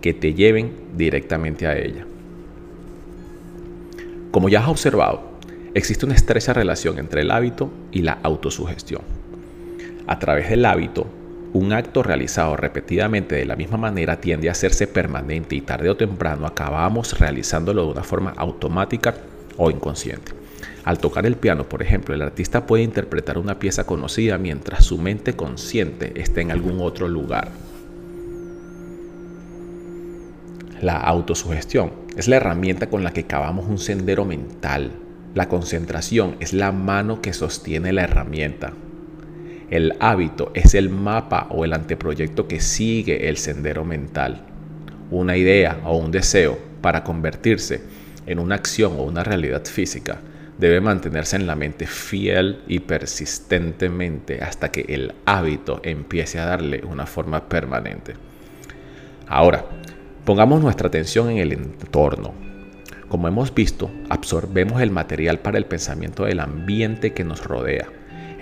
que 0.00 0.14
te 0.14 0.34
lleven 0.34 0.72
directamente 0.96 1.66
a 1.66 1.76
ella. 1.76 2.06
Como 4.30 4.48
ya 4.48 4.60
has 4.60 4.68
observado, 4.68 5.22
existe 5.74 6.06
una 6.06 6.14
estrecha 6.14 6.52
relación 6.52 6.98
entre 6.98 7.22
el 7.22 7.30
hábito 7.30 7.70
y 7.90 8.02
la 8.02 8.18
autosugestión. 8.22 9.02
A 10.06 10.18
través 10.18 10.48
del 10.48 10.64
hábito, 10.64 11.06
un 11.54 11.72
acto 11.72 12.02
realizado 12.02 12.56
repetidamente 12.56 13.34
de 13.34 13.44
la 13.44 13.56
misma 13.56 13.76
manera 13.76 14.20
tiende 14.20 14.48
a 14.48 14.52
hacerse 14.52 14.86
permanente 14.86 15.54
y 15.54 15.60
tarde 15.60 15.90
o 15.90 15.96
temprano 15.96 16.46
acabamos 16.46 17.18
realizándolo 17.18 17.84
de 17.84 17.92
una 17.92 18.02
forma 18.02 18.32
automática 18.36 19.14
o 19.58 19.70
inconsciente. 19.70 20.32
Al 20.84 20.98
tocar 20.98 21.26
el 21.26 21.36
piano, 21.36 21.68
por 21.68 21.82
ejemplo, 21.82 22.14
el 22.14 22.22
artista 22.22 22.66
puede 22.66 22.82
interpretar 22.82 23.38
una 23.38 23.58
pieza 23.58 23.84
conocida 23.84 24.38
mientras 24.38 24.84
su 24.84 24.98
mente 24.98 25.34
consciente 25.34 26.20
está 26.20 26.40
en 26.40 26.50
algún 26.50 26.80
otro 26.80 27.06
lugar. 27.06 27.50
La 30.80 30.96
autosugestión 30.96 31.92
es 32.16 32.26
la 32.26 32.36
herramienta 32.36 32.88
con 32.88 33.04
la 33.04 33.12
que 33.12 33.24
cavamos 33.24 33.68
un 33.68 33.78
sendero 33.78 34.24
mental. 34.24 34.90
La 35.34 35.48
concentración 35.48 36.36
es 36.40 36.52
la 36.52 36.72
mano 36.72 37.22
que 37.22 37.32
sostiene 37.32 37.92
la 37.92 38.02
herramienta. 38.02 38.72
El 39.70 39.94
hábito 40.00 40.50
es 40.54 40.74
el 40.74 40.90
mapa 40.90 41.46
o 41.50 41.64
el 41.64 41.72
anteproyecto 41.72 42.46
que 42.46 42.60
sigue 42.60 43.28
el 43.28 43.36
sendero 43.36 43.84
mental. 43.84 44.42
Una 45.10 45.36
idea 45.36 45.80
o 45.84 45.96
un 45.96 46.10
deseo 46.10 46.58
para 46.80 47.04
convertirse 47.04 47.82
en 48.26 48.38
una 48.38 48.56
acción 48.56 48.94
o 48.98 49.02
una 49.02 49.24
realidad 49.24 49.64
física 49.64 50.18
debe 50.58 50.80
mantenerse 50.80 51.36
en 51.36 51.46
la 51.46 51.56
mente 51.56 51.86
fiel 51.86 52.62
y 52.68 52.80
persistentemente 52.80 54.42
hasta 54.42 54.70
que 54.70 54.82
el 54.88 55.14
hábito 55.24 55.80
empiece 55.82 56.38
a 56.38 56.46
darle 56.46 56.82
una 56.84 57.06
forma 57.06 57.48
permanente. 57.48 58.14
Ahora, 59.26 59.64
pongamos 60.24 60.62
nuestra 60.62 60.88
atención 60.88 61.30
en 61.30 61.38
el 61.38 61.52
entorno. 61.52 62.34
Como 63.08 63.28
hemos 63.28 63.54
visto, 63.54 63.90
absorbemos 64.08 64.80
el 64.82 64.90
material 64.90 65.40
para 65.40 65.58
el 65.58 65.64
pensamiento 65.64 66.24
del 66.24 66.40
ambiente 66.40 67.12
que 67.12 67.24
nos 67.24 67.42
rodea 67.44 67.88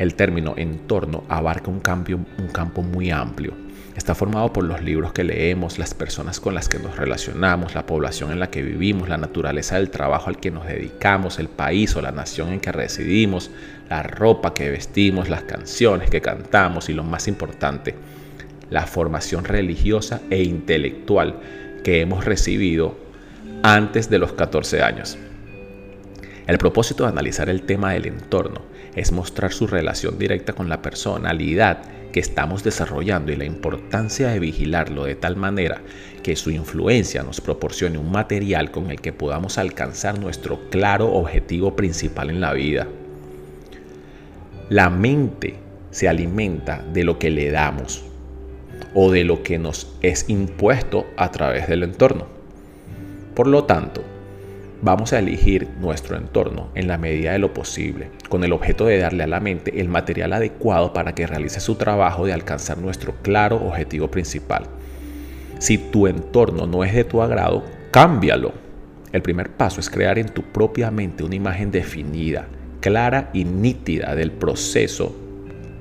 el 0.00 0.14
término 0.14 0.54
entorno 0.56 1.24
abarca 1.28 1.70
un, 1.70 1.78
cambio, 1.78 2.20
un 2.38 2.48
campo 2.48 2.80
muy 2.80 3.10
amplio. 3.10 3.52
Está 3.94 4.14
formado 4.14 4.50
por 4.50 4.64
los 4.64 4.82
libros 4.82 5.12
que 5.12 5.24
leemos, 5.24 5.78
las 5.78 5.92
personas 5.92 6.40
con 6.40 6.54
las 6.54 6.70
que 6.70 6.78
nos 6.78 6.96
relacionamos, 6.96 7.74
la 7.74 7.84
población 7.84 8.32
en 8.32 8.40
la 8.40 8.48
que 8.48 8.62
vivimos, 8.62 9.10
la 9.10 9.18
naturaleza 9.18 9.76
del 9.76 9.90
trabajo 9.90 10.30
al 10.30 10.38
que 10.40 10.50
nos 10.50 10.66
dedicamos, 10.66 11.38
el 11.38 11.48
país 11.48 11.94
o 11.96 12.00
la 12.00 12.12
nación 12.12 12.48
en 12.48 12.60
que 12.60 12.72
residimos, 12.72 13.50
la 13.90 14.02
ropa 14.02 14.54
que 14.54 14.70
vestimos, 14.70 15.28
las 15.28 15.42
canciones 15.42 16.08
que 16.08 16.22
cantamos 16.22 16.88
y 16.88 16.94
lo 16.94 17.04
más 17.04 17.28
importante, 17.28 17.94
la 18.70 18.86
formación 18.86 19.44
religiosa 19.44 20.22
e 20.30 20.42
intelectual 20.42 21.40
que 21.84 22.00
hemos 22.00 22.24
recibido 22.24 22.96
antes 23.62 24.08
de 24.08 24.18
los 24.18 24.32
14 24.32 24.80
años. 24.80 25.18
El 26.46 26.56
propósito 26.56 27.02
de 27.02 27.10
analizar 27.10 27.50
el 27.50 27.64
tema 27.64 27.92
del 27.92 28.06
entorno 28.06 28.69
es 28.96 29.12
mostrar 29.12 29.52
su 29.52 29.66
relación 29.66 30.18
directa 30.18 30.52
con 30.52 30.68
la 30.68 30.82
personalidad 30.82 31.82
que 32.12 32.20
estamos 32.20 32.64
desarrollando 32.64 33.32
y 33.32 33.36
la 33.36 33.44
importancia 33.44 34.28
de 34.28 34.40
vigilarlo 34.40 35.04
de 35.04 35.14
tal 35.14 35.36
manera 35.36 35.80
que 36.22 36.36
su 36.36 36.50
influencia 36.50 37.22
nos 37.22 37.40
proporcione 37.40 37.98
un 37.98 38.10
material 38.10 38.70
con 38.70 38.90
el 38.90 39.00
que 39.00 39.12
podamos 39.12 39.58
alcanzar 39.58 40.18
nuestro 40.18 40.68
claro 40.70 41.12
objetivo 41.12 41.76
principal 41.76 42.30
en 42.30 42.40
la 42.40 42.52
vida. 42.52 42.88
La 44.68 44.90
mente 44.90 45.56
se 45.90 46.08
alimenta 46.08 46.84
de 46.92 47.04
lo 47.04 47.18
que 47.18 47.30
le 47.30 47.50
damos 47.50 48.04
o 48.94 49.10
de 49.10 49.24
lo 49.24 49.42
que 49.42 49.58
nos 49.58 49.92
es 50.02 50.28
impuesto 50.28 51.06
a 51.16 51.30
través 51.30 51.68
del 51.68 51.82
entorno. 51.82 52.26
Por 53.34 53.46
lo 53.46 53.64
tanto, 53.64 54.02
Vamos 54.82 55.12
a 55.12 55.18
elegir 55.18 55.68
nuestro 55.78 56.16
entorno 56.16 56.70
en 56.74 56.88
la 56.88 56.96
medida 56.96 57.32
de 57.32 57.38
lo 57.38 57.52
posible, 57.52 58.10
con 58.30 58.44
el 58.44 58.52
objeto 58.54 58.86
de 58.86 58.96
darle 58.96 59.24
a 59.24 59.26
la 59.26 59.38
mente 59.38 59.78
el 59.78 59.88
material 59.88 60.32
adecuado 60.32 60.94
para 60.94 61.14
que 61.14 61.26
realice 61.26 61.60
su 61.60 61.74
trabajo 61.74 62.24
de 62.24 62.32
alcanzar 62.32 62.78
nuestro 62.78 63.14
claro 63.20 63.56
objetivo 63.56 64.10
principal. 64.10 64.64
Si 65.58 65.76
tu 65.76 66.06
entorno 66.06 66.66
no 66.66 66.82
es 66.82 66.94
de 66.94 67.04
tu 67.04 67.20
agrado, 67.20 67.62
cámbialo. 67.90 68.54
El 69.12 69.20
primer 69.20 69.50
paso 69.50 69.80
es 69.80 69.90
crear 69.90 70.18
en 70.18 70.30
tu 70.30 70.44
propia 70.44 70.90
mente 70.90 71.24
una 71.24 71.34
imagen 71.34 71.70
definida, 71.70 72.46
clara 72.80 73.28
y 73.34 73.44
nítida 73.44 74.14
del 74.14 74.32
proceso, 74.32 75.14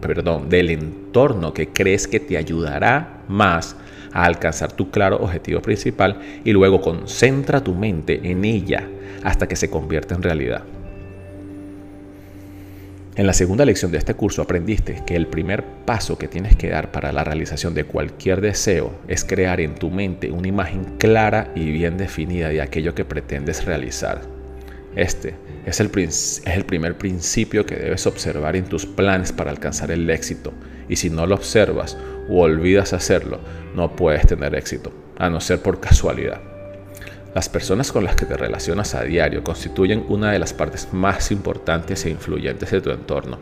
perdón, 0.01 0.49
del 0.49 0.71
entorno 0.71 1.53
que 1.53 1.69
crees 1.69 2.05
que 2.05 2.19
te 2.19 2.35
ayudará 2.35 3.23
más 3.29 3.77
a 4.13 4.25
alcanzar 4.25 4.71
tu 4.71 4.91
claro 4.91 5.17
objetivo 5.17 5.61
principal 5.61 6.19
y 6.43 6.51
luego 6.51 6.81
concentra 6.81 7.63
tu 7.63 7.73
mente 7.73 8.19
en 8.23 8.45
ella 8.45 8.87
hasta 9.23 9.47
que 9.47 9.55
se 9.55 9.69
convierta 9.69 10.15
en 10.15 10.23
realidad. 10.23 10.63
En 13.15 13.27
la 13.27 13.33
segunda 13.33 13.65
lección 13.65 13.91
de 13.91 13.97
este 13.97 14.13
curso 14.13 14.41
aprendiste 14.41 15.03
que 15.05 15.17
el 15.17 15.27
primer 15.27 15.65
paso 15.85 16.17
que 16.17 16.29
tienes 16.29 16.55
que 16.55 16.69
dar 16.69 16.89
para 16.91 17.11
la 17.11 17.25
realización 17.25 17.73
de 17.73 17.83
cualquier 17.83 18.39
deseo 18.39 18.93
es 19.09 19.25
crear 19.25 19.59
en 19.59 19.75
tu 19.75 19.89
mente 19.89 20.31
una 20.31 20.47
imagen 20.47 20.85
clara 20.97 21.51
y 21.53 21.69
bien 21.69 21.97
definida 21.97 22.47
de 22.47 22.61
aquello 22.61 22.95
que 22.95 23.03
pretendes 23.03 23.65
realizar. 23.65 24.21
Este 24.95 25.35
es 25.65 25.81
el, 25.81 25.91
es 25.97 26.41
el 26.45 26.63
primer 26.63 26.97
principio 26.97 27.65
que 27.65 27.75
debes 27.75 28.07
observar 28.07 28.55
en 28.55 28.65
tus 28.65 28.85
planes 28.85 29.33
para 29.33 29.51
alcanzar 29.51 29.91
el 29.91 30.09
éxito 30.09 30.53
y 30.87 30.95
si 30.95 31.09
no 31.09 31.27
lo 31.27 31.35
observas 31.35 31.97
o 32.29 32.41
olvidas 32.41 32.93
hacerlo, 32.93 33.39
no 33.75 33.95
puedes 33.95 34.25
tener 34.27 34.55
éxito, 34.55 34.91
a 35.17 35.29
no 35.29 35.41
ser 35.41 35.61
por 35.61 35.79
casualidad. 35.79 36.41
Las 37.35 37.47
personas 37.47 37.91
con 37.91 38.03
las 38.03 38.15
que 38.15 38.25
te 38.25 38.37
relacionas 38.37 38.95
a 38.95 39.03
diario 39.03 39.43
constituyen 39.43 40.03
una 40.09 40.31
de 40.31 40.39
las 40.39 40.53
partes 40.53 40.89
más 40.91 41.31
importantes 41.31 42.05
e 42.05 42.09
influyentes 42.09 42.71
de 42.71 42.81
tu 42.81 42.89
entorno 42.89 43.37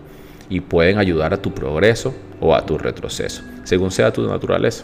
y 0.49 0.59
pueden 0.59 0.97
ayudar 0.97 1.33
a 1.33 1.41
tu 1.41 1.53
progreso 1.53 2.13
o 2.41 2.53
a 2.53 2.65
tu 2.65 2.77
retroceso, 2.77 3.43
según 3.63 3.91
sea 3.91 4.11
tu 4.11 4.27
naturaleza. 4.27 4.83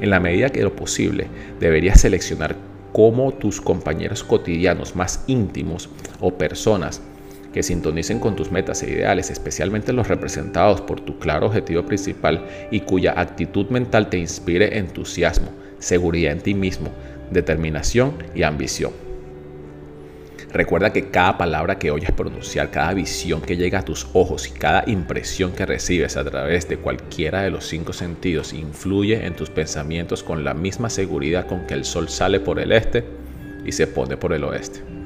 En 0.00 0.10
la 0.10 0.20
medida 0.20 0.50
que 0.50 0.62
lo 0.62 0.74
posible, 0.74 1.26
deberías 1.58 2.00
seleccionar 2.00 2.56
cómo 2.92 3.32
tus 3.32 3.60
compañeros 3.60 4.24
cotidianos 4.24 4.96
más 4.96 5.24
íntimos 5.26 5.88
o 6.20 6.34
personas 6.34 7.02
que 7.52 7.62
sintonicen 7.62 8.20
con 8.20 8.36
tus 8.36 8.50
metas 8.50 8.82
e 8.82 8.90
ideales, 8.90 9.30
especialmente 9.30 9.92
los 9.92 10.08
representados 10.08 10.80
por 10.80 11.00
tu 11.00 11.18
claro 11.18 11.46
objetivo 11.46 11.84
principal 11.84 12.46
y 12.70 12.80
cuya 12.80 13.14
actitud 13.20 13.68
mental 13.70 14.08
te 14.08 14.18
inspire 14.18 14.78
entusiasmo, 14.78 15.50
seguridad 15.78 16.32
en 16.32 16.40
ti 16.40 16.54
mismo, 16.54 16.90
determinación 17.30 18.14
y 18.34 18.42
ambición. 18.42 18.92
Recuerda 20.52 20.92
que 20.92 21.10
cada 21.10 21.38
palabra 21.38 21.78
que 21.78 21.92
oyes 21.92 22.10
pronunciar, 22.10 22.72
cada 22.72 22.92
visión 22.92 23.40
que 23.40 23.56
llega 23.56 23.80
a 23.80 23.84
tus 23.84 24.08
ojos 24.14 24.48
y 24.48 24.50
cada 24.50 24.82
impresión 24.88 25.52
que 25.52 25.64
recibes 25.64 26.16
a 26.16 26.24
través 26.24 26.68
de 26.68 26.76
cualquiera 26.76 27.42
de 27.42 27.50
los 27.50 27.66
cinco 27.66 27.92
sentidos 27.92 28.52
influye 28.52 29.26
en 29.26 29.36
tus 29.36 29.48
pensamientos 29.48 30.24
con 30.24 30.42
la 30.42 30.54
misma 30.54 30.90
seguridad 30.90 31.46
con 31.46 31.66
que 31.66 31.74
el 31.74 31.84
sol 31.84 32.08
sale 32.08 32.40
por 32.40 32.58
el 32.58 32.72
este 32.72 33.04
y 33.64 33.70
se 33.70 33.86
pone 33.86 34.16
por 34.16 34.32
el 34.32 34.42
oeste. 34.42 34.99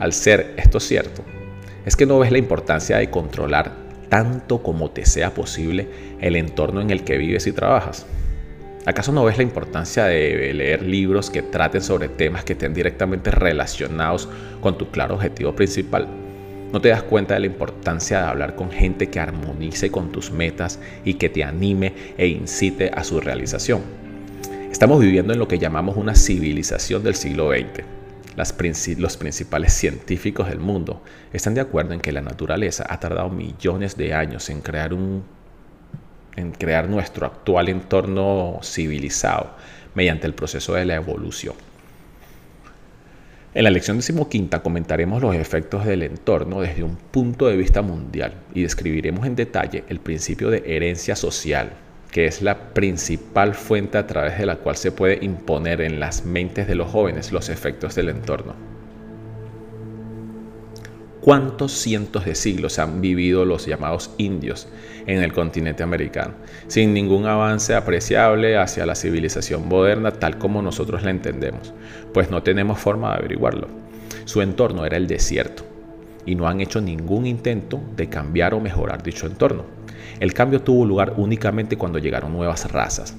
Al 0.00 0.14
ser 0.14 0.54
esto 0.56 0.80
cierto, 0.80 1.22
es 1.84 1.94
que 1.94 2.06
no 2.06 2.18
ves 2.18 2.32
la 2.32 2.38
importancia 2.38 2.96
de 2.96 3.10
controlar 3.10 3.72
tanto 4.08 4.62
como 4.62 4.90
te 4.90 5.04
sea 5.04 5.34
posible 5.34 5.88
el 6.20 6.36
entorno 6.36 6.80
en 6.80 6.88
el 6.88 7.04
que 7.04 7.18
vives 7.18 7.46
y 7.46 7.52
trabajas. 7.52 8.06
¿Acaso 8.86 9.12
no 9.12 9.24
ves 9.24 9.36
la 9.36 9.42
importancia 9.42 10.06
de 10.06 10.54
leer 10.54 10.82
libros 10.82 11.28
que 11.28 11.42
traten 11.42 11.82
sobre 11.82 12.08
temas 12.08 12.44
que 12.44 12.54
estén 12.54 12.72
directamente 12.72 13.30
relacionados 13.30 14.26
con 14.62 14.78
tu 14.78 14.90
claro 14.90 15.16
objetivo 15.16 15.54
principal? 15.54 16.08
No 16.72 16.80
te 16.80 16.88
das 16.88 17.02
cuenta 17.02 17.34
de 17.34 17.40
la 17.40 17.46
importancia 17.46 18.22
de 18.22 18.26
hablar 18.26 18.56
con 18.56 18.70
gente 18.70 19.10
que 19.10 19.20
armonice 19.20 19.90
con 19.90 20.10
tus 20.12 20.30
metas 20.30 20.78
y 21.04 21.14
que 21.14 21.28
te 21.28 21.44
anime 21.44 21.92
e 22.16 22.26
incite 22.26 22.90
a 22.94 23.04
su 23.04 23.20
realización. 23.20 23.82
Estamos 24.72 24.98
viviendo 24.98 25.34
en 25.34 25.38
lo 25.38 25.46
que 25.46 25.58
llamamos 25.58 25.98
una 25.98 26.14
civilización 26.14 27.02
del 27.02 27.16
siglo 27.16 27.50
XX. 27.50 27.99
Los 28.98 29.16
principales 29.16 29.72
científicos 29.72 30.48
del 30.48 30.58
mundo 30.58 31.02
están 31.32 31.54
de 31.54 31.60
acuerdo 31.60 31.94
en 31.94 32.00
que 32.00 32.12
la 32.12 32.20
naturaleza 32.22 32.86
ha 32.88 32.98
tardado 32.98 33.28
millones 33.28 33.96
de 33.96 34.14
años 34.14 34.48
en 34.50 34.60
crear, 34.60 34.94
un, 34.94 35.24
en 36.36 36.52
crear 36.52 36.88
nuestro 36.88 37.26
actual 37.26 37.68
entorno 37.68 38.60
civilizado 38.62 39.50
mediante 39.94 40.26
el 40.26 40.34
proceso 40.34 40.74
de 40.74 40.84
la 40.84 40.94
evolución. 40.94 41.54
En 43.52 43.64
la 43.64 43.70
lección 43.70 43.96
decimoquinta 43.96 44.62
comentaremos 44.62 45.20
los 45.20 45.34
efectos 45.34 45.84
del 45.84 46.04
entorno 46.04 46.60
desde 46.60 46.84
un 46.84 46.96
punto 46.96 47.48
de 47.48 47.56
vista 47.56 47.82
mundial 47.82 48.34
y 48.54 48.62
describiremos 48.62 49.26
en 49.26 49.34
detalle 49.34 49.84
el 49.88 49.98
principio 49.98 50.50
de 50.50 50.62
herencia 50.64 51.16
social, 51.16 51.72
que 52.10 52.26
es 52.26 52.42
la 52.42 52.72
principal 52.74 53.54
fuente 53.54 53.98
a 53.98 54.06
través 54.06 54.38
de 54.38 54.46
la 54.46 54.56
cual 54.56 54.76
se 54.76 54.92
puede 54.92 55.18
imponer 55.22 55.80
en 55.80 56.00
las 56.00 56.24
mentes 56.24 56.66
de 56.66 56.74
los 56.74 56.90
jóvenes 56.90 57.32
los 57.32 57.48
efectos 57.48 57.94
del 57.94 58.08
entorno. 58.08 58.54
¿Cuántos 61.20 61.72
cientos 61.72 62.24
de 62.24 62.34
siglos 62.34 62.78
han 62.78 63.02
vivido 63.02 63.44
los 63.44 63.66
llamados 63.66 64.10
indios 64.16 64.68
en 65.06 65.22
el 65.22 65.34
continente 65.34 65.82
americano, 65.82 66.32
sin 66.66 66.94
ningún 66.94 67.26
avance 67.26 67.74
apreciable 67.74 68.56
hacia 68.56 68.86
la 68.86 68.94
civilización 68.94 69.68
moderna 69.68 70.12
tal 70.12 70.38
como 70.38 70.62
nosotros 70.62 71.02
la 71.02 71.10
entendemos? 71.10 71.74
Pues 72.14 72.30
no 72.30 72.42
tenemos 72.42 72.78
forma 72.78 73.10
de 73.10 73.18
averiguarlo. 73.18 73.68
Su 74.24 74.40
entorno 74.40 74.86
era 74.86 74.96
el 74.96 75.06
desierto 75.06 75.64
y 76.24 76.36
no 76.36 76.48
han 76.48 76.62
hecho 76.62 76.80
ningún 76.80 77.26
intento 77.26 77.80
de 77.96 78.08
cambiar 78.08 78.54
o 78.54 78.60
mejorar 78.60 79.02
dicho 79.02 79.26
entorno. 79.26 79.64
El 80.20 80.34
cambio 80.34 80.60
tuvo 80.60 80.84
lugar 80.84 81.14
únicamente 81.16 81.78
cuando 81.78 81.98
llegaron 81.98 82.34
nuevas 82.34 82.70
razas, 82.70 83.16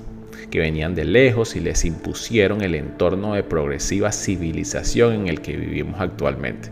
que 0.52 0.60
venían 0.60 0.94
de 0.94 1.04
lejos 1.04 1.56
y 1.56 1.60
les 1.60 1.84
impusieron 1.84 2.62
el 2.62 2.76
entorno 2.76 3.34
de 3.34 3.42
progresiva 3.42 4.12
civilización 4.12 5.14
en 5.14 5.28
el 5.28 5.42
que 5.42 5.58
vivimos 5.58 6.00
actualmente. 6.00 6.70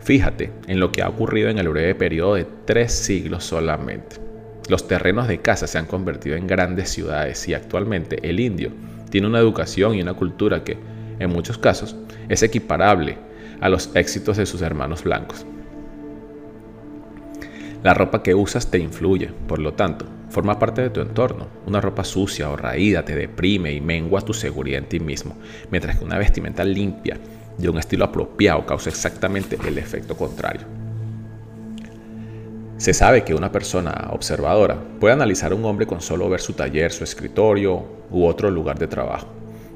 Fíjate 0.00 0.50
en 0.68 0.80
lo 0.80 0.90
que 0.90 1.02
ha 1.02 1.08
ocurrido 1.10 1.50
en 1.50 1.58
el 1.58 1.68
breve 1.68 1.94
periodo 1.94 2.36
de 2.36 2.46
tres 2.64 2.92
siglos 2.92 3.44
solamente. 3.44 4.16
Los 4.70 4.88
terrenos 4.88 5.28
de 5.28 5.40
caza 5.42 5.66
se 5.66 5.76
han 5.76 5.84
convertido 5.84 6.36
en 6.36 6.46
grandes 6.46 6.88
ciudades 6.88 7.46
y 7.46 7.52
actualmente 7.52 8.26
el 8.26 8.40
indio 8.40 8.70
tiene 9.10 9.26
una 9.26 9.40
educación 9.40 9.94
y 9.94 10.00
una 10.00 10.14
cultura 10.14 10.64
que, 10.64 10.78
en 11.18 11.28
muchos 11.28 11.58
casos, 11.58 11.94
es 12.30 12.42
equiparable 12.42 13.18
a 13.60 13.68
los 13.68 13.90
éxitos 13.94 14.38
de 14.38 14.46
sus 14.46 14.62
hermanos 14.62 15.04
blancos. 15.04 15.44
La 17.82 17.94
ropa 17.94 18.22
que 18.22 18.34
usas 18.34 18.70
te 18.70 18.78
influye, 18.78 19.28
por 19.48 19.58
lo 19.58 19.72
tanto, 19.72 20.04
forma 20.28 20.58
parte 20.58 20.82
de 20.82 20.90
tu 20.90 21.00
entorno. 21.00 21.46
Una 21.66 21.80
ropa 21.80 22.04
sucia 22.04 22.50
o 22.50 22.56
raída 22.56 23.06
te 23.06 23.14
deprime 23.14 23.72
y 23.72 23.80
mengua 23.80 24.20
tu 24.20 24.34
seguridad 24.34 24.80
en 24.80 24.88
ti 24.88 25.00
mismo, 25.00 25.34
mientras 25.70 25.96
que 25.96 26.04
una 26.04 26.18
vestimenta 26.18 26.62
limpia 26.62 27.18
de 27.56 27.68
un 27.70 27.78
estilo 27.78 28.04
apropiado 28.04 28.66
causa 28.66 28.90
exactamente 28.90 29.58
el 29.66 29.78
efecto 29.78 30.14
contrario. 30.14 30.66
Se 32.76 32.92
sabe 32.92 33.24
que 33.24 33.34
una 33.34 33.50
persona 33.50 34.08
observadora 34.10 34.78
puede 35.00 35.14
analizar 35.14 35.52
a 35.52 35.54
un 35.54 35.64
hombre 35.64 35.86
con 35.86 36.02
solo 36.02 36.28
ver 36.28 36.40
su 36.40 36.52
taller, 36.52 36.92
su 36.92 37.04
escritorio 37.04 37.82
u 38.10 38.26
otro 38.26 38.50
lugar 38.50 38.78
de 38.78 38.88
trabajo. 38.88 39.28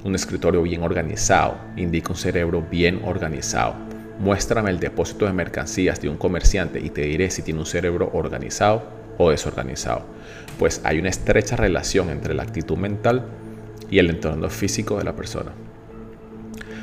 Un 0.04 0.14
escritorio 0.14 0.60
bien 0.60 0.82
organizado 0.82 1.56
indica 1.76 2.10
un 2.10 2.16
cerebro 2.16 2.62
bien 2.70 3.00
organizado. 3.04 3.93
Muéstrame 4.18 4.70
el 4.70 4.78
depósito 4.78 5.26
de 5.26 5.32
mercancías 5.32 6.00
de 6.00 6.08
un 6.08 6.16
comerciante 6.16 6.80
y 6.80 6.90
te 6.90 7.02
diré 7.02 7.30
si 7.30 7.42
tiene 7.42 7.60
un 7.60 7.66
cerebro 7.66 8.10
organizado 8.14 8.84
o 9.18 9.30
desorganizado, 9.30 10.02
pues 10.58 10.80
hay 10.84 10.98
una 10.98 11.08
estrecha 11.08 11.56
relación 11.56 12.10
entre 12.10 12.34
la 12.34 12.42
actitud 12.42 12.76
mental 12.76 13.26
y 13.90 13.98
el 13.98 14.10
entorno 14.10 14.48
físico 14.50 14.98
de 14.98 15.04
la 15.04 15.16
persona. 15.16 15.52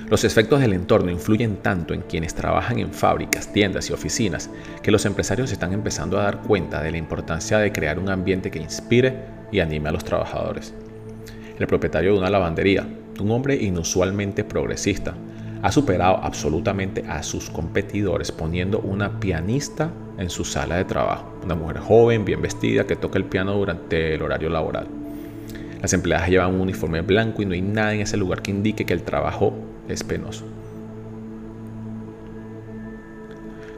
Los 0.09 0.25
efectos 0.25 0.59
del 0.59 0.73
entorno 0.73 1.09
influyen 1.09 1.55
tanto 1.57 1.93
en 1.93 2.01
quienes 2.01 2.35
trabajan 2.35 2.79
en 2.79 2.91
fábricas, 2.91 3.53
tiendas 3.53 3.89
y 3.89 3.93
oficinas 3.93 4.49
que 4.84 4.91
los 4.91 5.06
empresarios 5.06 5.53
están 5.53 5.71
empezando 5.71 6.19
a 6.19 6.23
dar 6.23 6.41
cuenta 6.41 6.84
de 6.84 6.91
la 6.91 6.97
importancia 6.97 7.60
de 7.60 7.71
crear 7.71 7.97
un 7.97 8.10
ambiente 8.10 8.51
que 8.51 8.60
inspire 8.60 9.15
y 9.53 9.62
anime 9.62 9.88
a 9.88 9.93
los 9.93 10.03
trabajadores. 10.03 10.73
El 11.58 11.65
propietario 11.65 12.12
de 12.12 12.19
una 12.19 12.29
lavandería, 12.29 12.86
un 13.21 13.32
hombre 13.32 13.56
inusualmente 13.56 14.43
progresista, 14.43 15.15
ha 15.62 15.71
superado 15.71 16.17
absolutamente 16.17 17.04
a 17.08 17.24
sus 17.24 17.50
competidores 17.50 18.32
poniendo 18.32 18.80
una 18.80 19.19
pianista 19.19 19.91
en 20.17 20.30
su 20.30 20.43
sala 20.43 20.78
de 20.78 20.86
trabajo, 20.86 21.34
una 21.43 21.56
mujer 21.56 21.80
joven, 21.80 22.26
bien 22.26 22.41
vestida, 22.41 22.86
que 22.86 22.95
toca 22.95 23.17
el 23.17 23.26
piano 23.26 23.54
durante 23.54 24.15
el 24.15 24.21
horario 24.21 24.50
laboral. 24.50 24.88
Las 25.82 25.93
empleadas 25.93 26.30
llevan 26.30 26.54
un 26.54 26.62
uniforme 26.62 27.02
blanco 27.02 27.41
y 27.41 27.45
no 27.45 27.54
hay 27.54 27.62
nada 27.62 27.93
en 27.93 28.02
ese 28.02 28.17
lugar 28.17 28.41
que 28.41 28.52
indique 28.52 28.86
que 28.86 28.93
el 28.93 29.04
trabajo 29.04 29.54
es 29.88 30.04
penoso. 30.04 30.45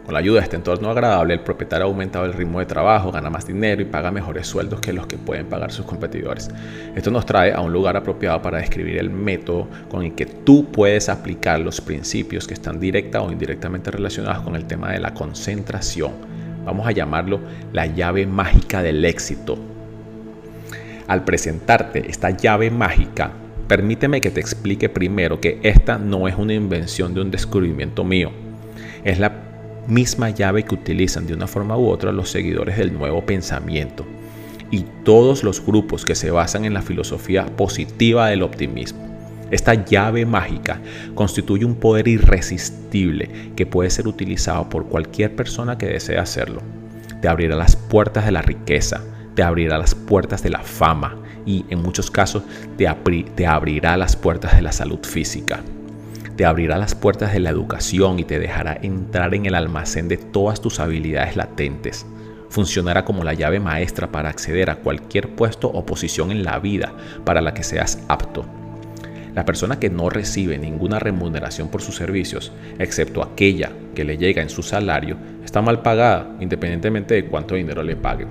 Con 0.06 0.14
la 0.14 0.20
ayuda 0.20 0.40
de 0.40 0.44
este 0.44 0.58
entorno 0.58 0.90
agradable, 0.90 1.34
el 1.34 1.40
propietario 1.40 1.86
ha 1.86 1.90
aumentado 1.90 2.26
el 2.26 2.34
ritmo 2.34 2.60
de 2.60 2.66
trabajo, 2.66 3.12
gana 3.12 3.30
más 3.30 3.48
dinero 3.48 3.82
y 3.82 3.86
paga 3.86 4.12
mejores 4.12 4.48
sueldos 4.48 4.82
que 4.82 4.92
los 4.92 5.08
que 5.08 5.18
pueden 5.18 5.46
pagar 5.46 5.72
sus 5.72 5.86
competidores. 5.86 6.50
Esto 6.94 7.10
nos 7.10 7.26
trae 7.26 7.54
a 7.54 7.62
un 7.62 7.72
lugar 7.72 7.96
apropiado 7.96 8.42
para 8.42 8.58
describir 8.58 8.98
el 8.98 9.10
método 9.10 9.70
con 9.90 10.04
el 10.04 10.14
que 10.14 10.26
tú 10.26 10.66
puedes 10.66 11.08
aplicar 11.08 11.62
los 11.62 11.80
principios 11.80 12.48
que 12.48 12.54
están 12.54 12.82
directa 12.82 13.22
o 13.22 13.32
indirectamente 13.32 13.92
relacionados 13.92 14.44
con 14.44 14.58
el 14.58 14.66
tema 14.66 14.92
de 14.92 15.00
la 15.00 15.14
concentración. 15.14 16.12
Vamos 16.66 16.86
a 16.86 16.92
llamarlo 16.92 17.40
la 17.72 17.86
llave 17.86 18.28
mágica 18.28 18.82
del 18.82 19.06
éxito. 19.06 19.58
Al 21.08 21.24
presentarte 21.24 22.10
esta 22.10 22.30
llave 22.32 22.70
mágica, 22.70 23.32
Permíteme 23.68 24.20
que 24.20 24.30
te 24.30 24.42
explique 24.42 24.90
primero 24.90 25.40
que 25.40 25.60
esta 25.64 25.98
no 25.98 26.28
es 26.28 26.36
una 26.36 26.54
invención 26.54 27.14
de 27.14 27.22
un 27.22 27.32
descubrimiento 27.32 28.04
mío. 28.04 28.30
Es 29.06 29.20
la 29.20 29.43
misma 29.88 30.30
llave 30.30 30.64
que 30.64 30.76
utilizan 30.76 31.28
de 31.28 31.34
una 31.34 31.48
forma 31.48 31.78
u 31.78 31.88
otra 31.88 32.12
los 32.12 32.30
seguidores 32.30 32.78
del 32.78 32.94
nuevo 32.94 33.26
pensamiento 33.26 34.06
y 34.72 34.86
todos 35.04 35.44
los 35.44 35.64
grupos 35.64 36.06
que 36.06 36.16
se 36.16 36.32
basan 36.32 36.66
en 36.66 36.74
la 36.74 36.82
filosofía 36.82 37.46
positiva 37.46 38.28
del 38.30 38.44
optimismo. 38.44 39.04
Esta 39.52 39.76
llave 39.86 40.26
mágica 40.26 40.82
constituye 41.14 41.64
un 41.64 41.76
poder 41.76 42.08
irresistible 42.08 43.52
que 43.56 43.68
puede 43.68 43.92
ser 43.92 44.08
utilizado 44.08 44.68
por 44.70 44.88
cualquier 44.88 45.36
persona 45.36 45.78
que 45.78 45.86
desee 45.86 46.18
hacerlo. 46.18 46.64
Te 47.22 47.28
abrirá 47.28 47.56
las 47.56 47.76
puertas 47.76 48.26
de 48.26 48.32
la 48.32 48.42
riqueza, 48.42 49.04
te 49.36 49.44
abrirá 49.44 49.78
las 49.78 49.94
puertas 49.94 50.42
de 50.42 50.50
la 50.50 50.64
fama 50.64 51.18
y 51.46 51.66
en 51.70 51.84
muchos 51.84 52.10
casos 52.10 52.44
te, 52.78 52.88
te 53.36 53.46
abrirá 53.46 53.96
las 53.96 54.16
puertas 54.16 54.56
de 54.56 54.64
la 54.64 54.72
salud 54.72 55.00
física. 55.04 55.62
Te 56.36 56.46
abrirá 56.46 56.78
las 56.78 56.96
puertas 56.96 57.32
de 57.32 57.40
la 57.40 57.52
educación 57.52 58.18
y 58.18 58.24
te 58.24 58.40
dejará 58.40 58.80
entrar 58.82 59.36
en 59.36 59.46
el 59.46 59.54
almacén 59.54 60.08
de 60.08 60.18
todas 60.18 60.62
tus 60.62 60.80
habilidades 60.80 61.36
latentes. 61.36 62.08
Funcionará 62.50 63.06
como 63.06 63.24
la 63.24 63.36
llave 63.36 63.60
maestra 63.60 64.12
para 64.12 64.30
acceder 64.30 64.72
a 64.72 64.78
cualquier 64.78 65.30
puesto 65.30 65.68
o 65.68 65.86
posición 65.86 66.32
en 66.32 66.44
la 66.44 66.58
vida 66.58 66.92
para 67.24 67.42
la 67.42 67.54
que 67.54 67.64
seas 67.64 68.00
apto. 68.08 68.46
La 69.36 69.46
persona 69.46 69.80
que 69.80 69.90
no 69.90 70.10
recibe 70.10 70.58
ninguna 70.58 71.00
remuneración 71.00 71.70
por 71.70 71.82
sus 71.82 71.96
servicios, 71.96 72.52
excepto 72.80 73.24
aquella 73.24 73.72
que 73.94 74.04
le 74.04 74.18
llega 74.18 74.42
en 74.42 74.50
su 74.50 74.64
salario, 74.64 75.18
está 75.44 75.62
mal 75.62 75.82
pagada 75.82 76.36
independientemente 76.40 77.14
de 77.14 77.26
cuánto 77.26 77.56
dinero 77.56 77.84
le 77.84 77.96
paguen. 77.96 78.28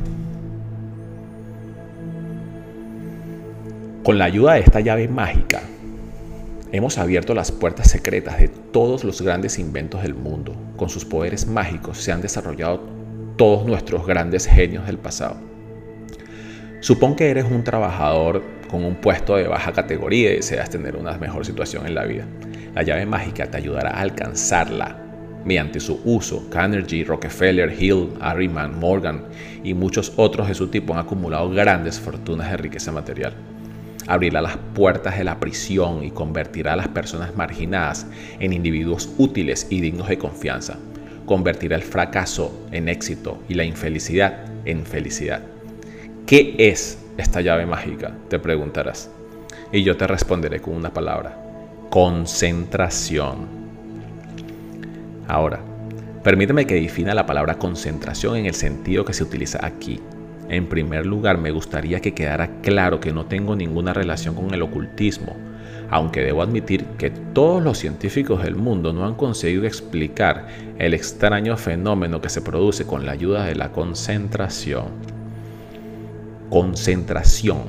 Con 4.03 4.19
la 4.19 4.25
ayuda 4.25 4.55
de 4.55 4.61
esta 4.61 4.81
llave 4.81 5.07
mágica, 5.07 5.63
hemos 6.73 6.97
abierto 6.97 7.35
las 7.35 7.53
puertas 7.53 7.91
secretas 7.91 8.41
de 8.41 8.49
todos 8.49 9.05
los 9.05 9.21
grandes 9.21 9.59
inventos 9.59 10.03
del 10.03 10.15
mundo. 10.15 10.57
Con 10.77 10.89
sus 10.89 11.05
poderes 11.05 11.47
mágicos 11.47 11.99
se 11.99 12.13
han 12.13 12.23
desarrollado 12.23 12.81
todos 13.37 13.67
nuestros 13.67 14.07
grandes 14.07 14.47
genios 14.47 14.87
del 14.87 14.99
pasado. 14.99 15.37
Supón 16.81 17.15
que 17.15 17.31
eres 17.31 17.45
un 17.45 17.63
trabajador 17.63 18.43
con 18.69 18.85
un 18.85 18.97
puesto 18.97 19.37
de 19.37 19.47
baja 19.47 19.73
categoría 19.73 20.33
y 20.33 20.37
deseas 20.37 20.71
tener 20.71 20.97
una 20.97 21.17
mejor 21.19 21.45
situación 21.45 21.87
en 21.87 21.95
la 21.95 22.05
vida. 22.05 22.27
La 22.75 22.83
llave 22.83 23.05
mágica 23.05 23.51
te 23.51 23.59
ayudará 23.59 23.91
a 23.91 24.01
alcanzarla 24.01 24.97
mediante 25.45 25.79
su 25.79 26.01
uso. 26.05 26.49
Carnegie, 26.49 27.05
Rockefeller, 27.05 27.71
Hill, 27.79 28.15
Harriman, 28.21 28.81
Morgan 28.81 29.27
y 29.63 29.75
muchos 29.75 30.15
otros 30.17 30.49
de 30.49 30.55
su 30.55 30.69
tipo 30.69 30.95
han 30.95 31.01
acumulado 31.01 31.51
grandes 31.51 32.01
fortunas 32.01 32.51
de 32.51 32.57
riqueza 32.57 32.93
material 32.93 33.52
abrirá 34.07 34.41
las 34.41 34.57
puertas 34.75 35.19
de 35.19 35.25
la 35.25 35.39
prisión 35.39 36.05
y 36.05 36.11
convertirá 36.11 36.73
a 36.73 36.77
las 36.77 36.89
personas 36.89 37.37
marginadas 37.37 38.07
en 38.41 38.53
individuos 38.53 39.09
útiles 39.19 39.67
y 39.71 39.81
dignos 39.81 40.09
de 40.09 40.19
confianza. 40.19 40.79
Convertirá 41.27 41.77
el 41.77 41.83
fracaso 41.83 42.67
en 42.73 42.89
éxito 42.89 43.43
y 43.49 43.55
la 43.55 43.65
infelicidad 43.65 44.45
en 44.65 44.85
felicidad. 44.85 45.43
¿Qué 46.27 46.55
es 46.59 46.99
esta 47.17 47.41
llave 47.41 47.67
mágica? 47.67 48.13
Te 48.29 48.39
preguntarás. 48.39 49.11
Y 49.73 49.83
yo 49.83 49.97
te 49.97 50.07
responderé 50.07 50.61
con 50.61 50.75
una 50.75 50.93
palabra. 50.93 51.39
Concentración. 51.91 53.63
Ahora, 55.29 55.61
Permíteme 56.23 56.67
que 56.67 56.77
defina 56.77 57.15
la 57.15 57.27
palabra 57.27 57.59
concentración 57.59 58.37
en 58.37 58.47
el 58.47 58.55
sentido 58.55 59.05
que 59.05 59.13
se 59.13 59.25
utiliza 59.25 59.59
aquí. 59.67 59.99
En 60.49 60.69
primer 60.69 61.07
lugar, 61.07 61.39
me 61.39 61.51
gustaría 61.51 62.01
que 62.01 62.15
quedara 62.15 62.61
claro 62.61 63.01
que 63.01 63.13
no 63.13 63.27
tengo 63.27 63.57
ninguna 63.57 63.93
relación 63.93 64.35
con 64.35 64.53
el 64.53 64.63
ocultismo, 64.63 65.37
aunque 65.91 66.21
debo 66.21 66.43
admitir 66.43 66.85
que 66.99 67.11
todos 67.11 67.63
los 67.63 67.79
científicos 67.79 68.43
del 68.43 68.57
mundo 68.57 68.93
no 68.93 69.07
han 69.07 69.15
conseguido 69.15 69.67
explicar 69.67 70.47
el 70.79 70.95
extraño 70.95 71.57
fenómeno 71.57 72.21
que 72.21 72.29
se 72.29 72.43
produce 72.43 72.87
con 72.87 73.07
la 73.07 73.13
ayuda 73.13 73.45
de 73.45 73.55
la 73.55 73.73
concentración. 73.73 74.87
Concentración, 76.51 77.61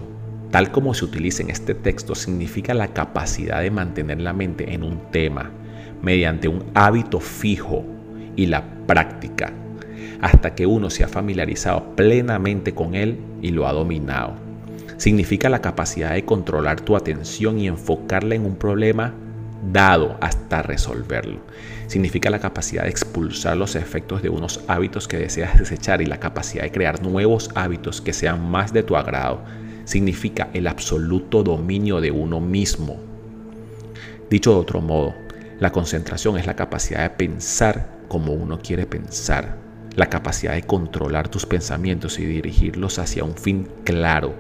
tal 0.51 0.71
como 0.71 0.93
se 0.93 1.05
utiliza 1.05 1.43
en 1.43 1.51
este 1.51 1.75
texto, 1.75 2.15
significa 2.15 2.73
la 2.73 2.89
capacidad 2.89 3.61
de 3.61 3.71
mantener 3.71 4.19
la 4.19 4.33
mente 4.33 4.73
en 4.73 4.83
un 4.83 5.11
tema 5.11 5.51
mediante 6.01 6.49
un 6.49 6.65
hábito 6.73 7.19
fijo 7.19 7.85
y 8.35 8.47
la 8.47 8.63
práctica 8.85 9.53
hasta 10.23 10.55
que 10.55 10.65
uno 10.65 10.89
se 10.89 11.03
ha 11.03 11.09
familiarizado 11.09 11.97
plenamente 11.97 12.73
con 12.73 12.95
él 12.95 13.19
y 13.41 13.49
lo 13.49 13.67
ha 13.67 13.73
dominado. 13.73 14.35
Significa 14.95 15.49
la 15.49 15.61
capacidad 15.61 16.13
de 16.13 16.23
controlar 16.23 16.79
tu 16.79 16.95
atención 16.95 17.59
y 17.59 17.67
enfocarla 17.67 18.35
en 18.35 18.45
un 18.45 18.55
problema 18.55 19.13
dado 19.73 20.15
hasta 20.21 20.61
resolverlo. 20.61 21.41
Significa 21.87 22.29
la 22.29 22.39
capacidad 22.39 22.83
de 22.83 22.89
expulsar 22.89 23.57
los 23.57 23.75
efectos 23.75 24.23
de 24.23 24.29
unos 24.29 24.61
hábitos 24.69 25.09
que 25.09 25.17
deseas 25.17 25.59
desechar 25.59 26.01
y 26.01 26.05
la 26.05 26.21
capacidad 26.21 26.63
de 26.63 26.71
crear 26.71 27.03
nuevos 27.03 27.49
hábitos 27.53 27.99
que 27.99 28.13
sean 28.13 28.49
más 28.49 28.71
de 28.71 28.83
tu 28.83 28.95
agrado. 28.95 29.41
Significa 29.83 30.49
el 30.53 30.67
absoluto 30.67 31.43
dominio 31.43 31.99
de 31.99 32.11
uno 32.11 32.39
mismo. 32.39 32.95
Dicho 34.29 34.51
de 34.51 34.59
otro 34.59 34.79
modo, 34.79 35.13
la 35.59 35.73
concentración 35.73 36.37
es 36.37 36.47
la 36.47 36.55
capacidad 36.55 37.01
de 37.01 37.09
pensar 37.09 37.89
como 38.07 38.31
uno 38.31 38.59
quiere 38.61 38.85
pensar, 38.85 39.57
la 39.95 40.07
capacidad 40.07 40.53
de 40.53 40.63
controlar 40.63 41.27
tus 41.27 41.45
pensamientos 41.45 42.19
y 42.19 42.25
dirigirlos 42.25 42.99
hacia 42.99 43.23
un 43.23 43.35
fin 43.35 43.67
claro 43.83 44.33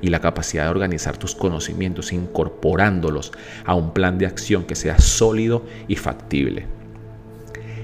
y 0.00 0.08
la 0.08 0.20
capacidad 0.20 0.64
de 0.64 0.70
organizar 0.70 1.16
tus 1.16 1.34
conocimientos 1.34 2.12
incorporándolos 2.12 3.32
a 3.64 3.74
un 3.74 3.92
plan 3.92 4.18
de 4.18 4.26
acción 4.26 4.64
que 4.64 4.74
sea 4.74 4.98
sólido 4.98 5.64
y 5.88 5.96
factible. 5.96 6.66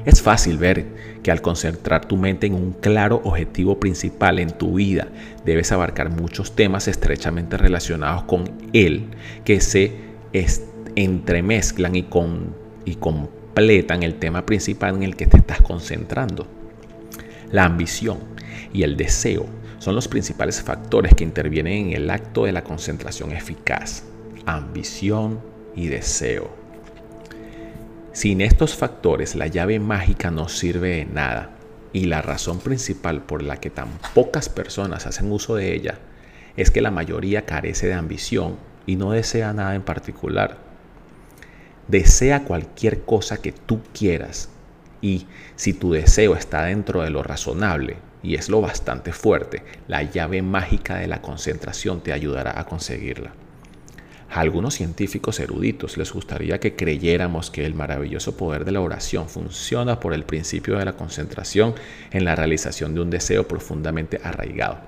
Es 0.04 0.20
fácil 0.20 0.58
ver 0.58 0.84
que 1.22 1.30
al 1.30 1.40
concentrar 1.40 2.06
tu 2.06 2.16
mente 2.18 2.46
en 2.46 2.54
un 2.54 2.72
claro 2.72 3.22
objetivo 3.24 3.80
principal 3.80 4.38
en 4.38 4.50
tu 4.50 4.74
vida, 4.74 5.08
debes 5.46 5.72
abarcar 5.72 6.10
muchos 6.10 6.54
temas 6.54 6.88
estrechamente 6.88 7.56
relacionados 7.56 8.24
con 8.24 8.44
él 8.74 9.06
que 9.44 9.60
se 9.62 9.92
entremezclan 10.94 11.96
y, 11.96 12.06
y 12.84 12.94
completan 12.96 14.02
el 14.02 14.16
tema 14.16 14.44
principal 14.44 14.96
en 14.96 15.02
el 15.04 15.16
que 15.16 15.26
te 15.26 15.38
estás 15.38 15.62
concentrando. 15.62 16.63
La 17.54 17.66
ambición 17.66 18.18
y 18.72 18.82
el 18.82 18.96
deseo 18.96 19.46
son 19.78 19.94
los 19.94 20.08
principales 20.08 20.60
factores 20.60 21.14
que 21.14 21.22
intervienen 21.22 21.86
en 21.86 21.92
el 21.92 22.10
acto 22.10 22.46
de 22.46 22.50
la 22.50 22.64
concentración 22.64 23.30
eficaz. 23.30 24.02
Ambición 24.44 25.38
y 25.76 25.86
deseo. 25.86 26.50
Sin 28.12 28.40
estos 28.40 28.74
factores 28.74 29.36
la 29.36 29.46
llave 29.46 29.78
mágica 29.78 30.32
no 30.32 30.48
sirve 30.48 30.96
de 30.96 31.04
nada 31.04 31.50
y 31.92 32.06
la 32.06 32.22
razón 32.22 32.58
principal 32.58 33.22
por 33.22 33.40
la 33.40 33.58
que 33.58 33.70
tan 33.70 34.00
pocas 34.16 34.48
personas 34.48 35.06
hacen 35.06 35.30
uso 35.30 35.54
de 35.54 35.76
ella 35.76 36.00
es 36.56 36.72
que 36.72 36.80
la 36.80 36.90
mayoría 36.90 37.46
carece 37.46 37.86
de 37.86 37.94
ambición 37.94 38.56
y 38.84 38.96
no 38.96 39.12
desea 39.12 39.52
nada 39.52 39.76
en 39.76 39.82
particular. 39.82 40.58
Desea 41.86 42.42
cualquier 42.42 43.02
cosa 43.02 43.36
que 43.36 43.52
tú 43.52 43.80
quieras 43.96 44.48
y 45.04 45.26
si 45.54 45.74
tu 45.74 45.92
deseo 45.92 46.34
está 46.34 46.64
dentro 46.64 47.02
de 47.02 47.10
lo 47.10 47.22
razonable 47.22 47.98
y 48.22 48.36
es 48.36 48.48
lo 48.48 48.62
bastante 48.62 49.12
fuerte, 49.12 49.62
la 49.86 50.02
llave 50.02 50.40
mágica 50.40 50.96
de 50.96 51.06
la 51.06 51.20
concentración 51.20 52.00
te 52.00 52.14
ayudará 52.14 52.58
a 52.58 52.64
conseguirla. 52.64 53.34
A 54.30 54.40
algunos 54.40 54.72
científicos 54.72 55.40
eruditos 55.40 55.98
les 55.98 56.10
gustaría 56.10 56.58
que 56.58 56.74
creyéramos 56.74 57.50
que 57.50 57.66
el 57.66 57.74
maravilloso 57.74 58.34
poder 58.38 58.64
de 58.64 58.72
la 58.72 58.80
oración 58.80 59.28
funciona 59.28 60.00
por 60.00 60.14
el 60.14 60.24
principio 60.24 60.78
de 60.78 60.86
la 60.86 60.94
concentración 60.94 61.74
en 62.10 62.24
la 62.24 62.34
realización 62.34 62.94
de 62.94 63.02
un 63.02 63.10
deseo 63.10 63.46
profundamente 63.46 64.18
arraigado. 64.24 64.78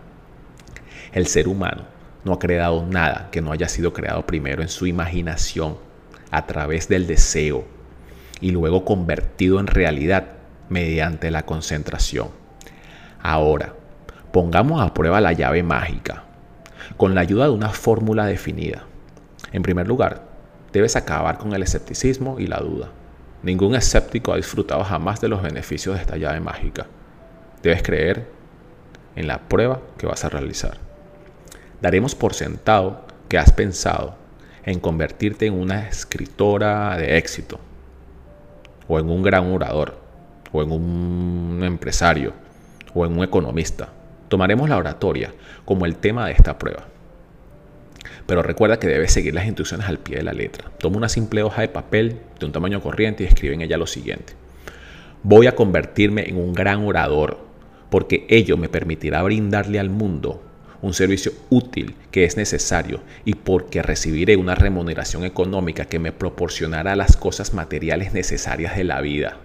El 1.13 1.27
ser 1.27 1.47
humano 1.47 1.85
no 2.25 2.33
ha 2.33 2.39
creado 2.39 2.87
nada 2.87 3.29
que 3.31 3.43
no 3.43 3.53
haya 3.53 3.69
sido 3.69 3.93
creado 3.93 4.25
primero 4.25 4.63
en 4.63 4.69
su 4.69 4.87
imaginación, 4.87 5.77
a 6.31 6.47
través 6.47 6.89
del 6.89 7.07
deseo, 7.07 7.76
y 8.41 8.51
luego 8.51 8.85
convertido 8.85 9.61
en 9.61 9.67
realidad 9.67 10.27
mediante 10.69 11.31
la 11.31 11.45
concentración. 11.45 12.29
Ahora, 13.23 13.75
pongamos 14.33 14.81
a 14.81 14.95
prueba 14.95 15.21
la 15.21 15.33
llave 15.33 15.63
mágica 15.63 16.25
con 16.97 17.15
la 17.15 17.23
ayuda 17.23 17.45
de 17.45 17.51
una 17.51 17.71
fórmula 17.71 18.27
definida. 18.27 18.85
En 19.53 19.63
primer 19.63 19.89
lugar, 19.89 20.23
debes 20.73 20.97
acabar 20.97 21.39
con 21.39 21.53
el 21.53 21.63
escepticismo 21.63 22.39
y 22.39 22.47
la 22.47 22.59
duda. 22.59 22.91
Ningún 23.43 23.75
escéptico 23.75 24.33
ha 24.33 24.37
disfrutado 24.37 24.85
jamás 24.85 25.21
de 25.21 25.29
los 25.29 25.43
beneficios 25.43 25.95
de 25.95 26.01
esta 26.01 26.17
llave 26.17 26.41
mágica. 26.41 26.87
Debes 27.63 27.83
creer 27.83 28.29
en 29.15 29.27
la 29.27 29.49
prueba 29.49 29.81
que 29.99 30.07
vas 30.07 30.25
a 30.25 30.29
realizar. 30.29 30.79
Daremos 31.81 32.15
por 32.15 32.35
sentado 32.35 33.07
que 33.29 33.39
has 33.39 33.53
pensado 33.53 34.17
en 34.65 34.81
convertirte 34.81 35.47
en 35.47 35.55
una 35.55 35.89
escritora 35.89 36.97
de 36.97 37.19
éxito, 37.19 37.61
o 38.89 38.99
en 38.99 39.09
un 39.09 39.23
gran 39.23 39.53
orador, 39.53 39.99
o 40.53 40.63
en 40.63 40.73
un 40.73 41.61
empresario, 41.63 42.33
o 42.95 43.05
en 43.05 43.17
un 43.19 43.25
economista. 43.25 43.89
Tomaremos 44.29 44.69
la 44.69 44.77
oratoria 44.77 45.33
como 45.65 45.87
el 45.87 45.97
tema 45.97 46.27
de 46.27 46.33
esta 46.33 46.59
prueba. 46.59 46.85
Pero 48.27 48.43
recuerda 48.43 48.79
que 48.79 48.89
debes 48.89 49.13
seguir 49.13 49.35
las 49.35 49.47
instrucciones 49.47 49.89
al 49.89 49.99
pie 49.99 50.17
de 50.17 50.23
la 50.25 50.33
letra. 50.33 50.71
Toma 50.79 50.97
una 50.97 51.09
simple 51.09 51.43
hoja 51.43 51.63
de 51.63 51.69
papel 51.69 52.21
de 52.41 52.47
un 52.47 52.53
tamaño 52.53 52.81
corriente 52.81 53.23
y 53.23 53.27
escribe 53.27 53.55
en 53.55 53.63
ella 53.63 53.77
lo 53.77 53.87
siguiente. 53.87 54.33
Voy 55.23 55.47
a 55.47 55.55
convertirme 55.55 56.29
en 56.29 56.37
un 56.37 56.53
gran 56.53 56.85
orador 56.85 57.39
porque 57.91 58.27
ello 58.29 58.57
me 58.57 58.69
permitirá 58.69 59.23
brindarle 59.23 59.79
al 59.79 59.91
mundo 59.91 60.43
un 60.83 60.95
servicio 60.95 61.33
útil 61.51 61.95
que 62.11 62.25
es 62.25 62.37
necesario 62.37 63.01
y 63.25 63.35
porque 63.35 63.83
recibiré 63.83 64.37
una 64.37 64.55
remuneración 64.55 65.25
económica 65.25 65.87
que 65.87 65.99
me 65.99 66.13
proporcionará 66.13 66.97
las 66.97 67.17
cosas 67.17 67.55
materiales 67.55 68.13
necesarias 68.13 68.77
de 68.77 68.85
la 68.85 69.01
vida. 69.01 69.39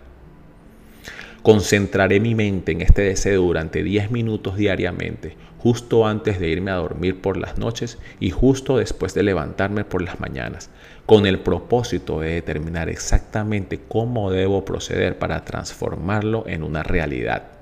Concentraré 1.43 2.19
mi 2.19 2.35
mente 2.35 2.71
en 2.71 2.81
este 2.81 3.01
deseo 3.01 3.41
durante 3.41 3.81
10 3.81 4.11
minutos 4.11 4.57
diariamente, 4.57 5.35
justo 5.57 6.05
antes 6.05 6.39
de 6.39 6.49
irme 6.49 6.69
a 6.69 6.75
dormir 6.75 7.19
por 7.19 7.35
las 7.37 7.57
noches 7.57 7.97
y 8.19 8.29
justo 8.29 8.77
después 8.77 9.15
de 9.15 9.23
levantarme 9.23 9.83
por 9.83 10.03
las 10.03 10.19
mañanas, 10.19 10.69
con 11.07 11.25
el 11.25 11.39
propósito 11.39 12.19
de 12.19 12.33
determinar 12.33 12.89
exactamente 12.89 13.79
cómo 13.87 14.29
debo 14.29 14.65
proceder 14.65 15.17
para 15.17 15.43
transformarlo 15.43 16.43
en 16.47 16.61
una 16.61 16.83
realidad. 16.83 17.60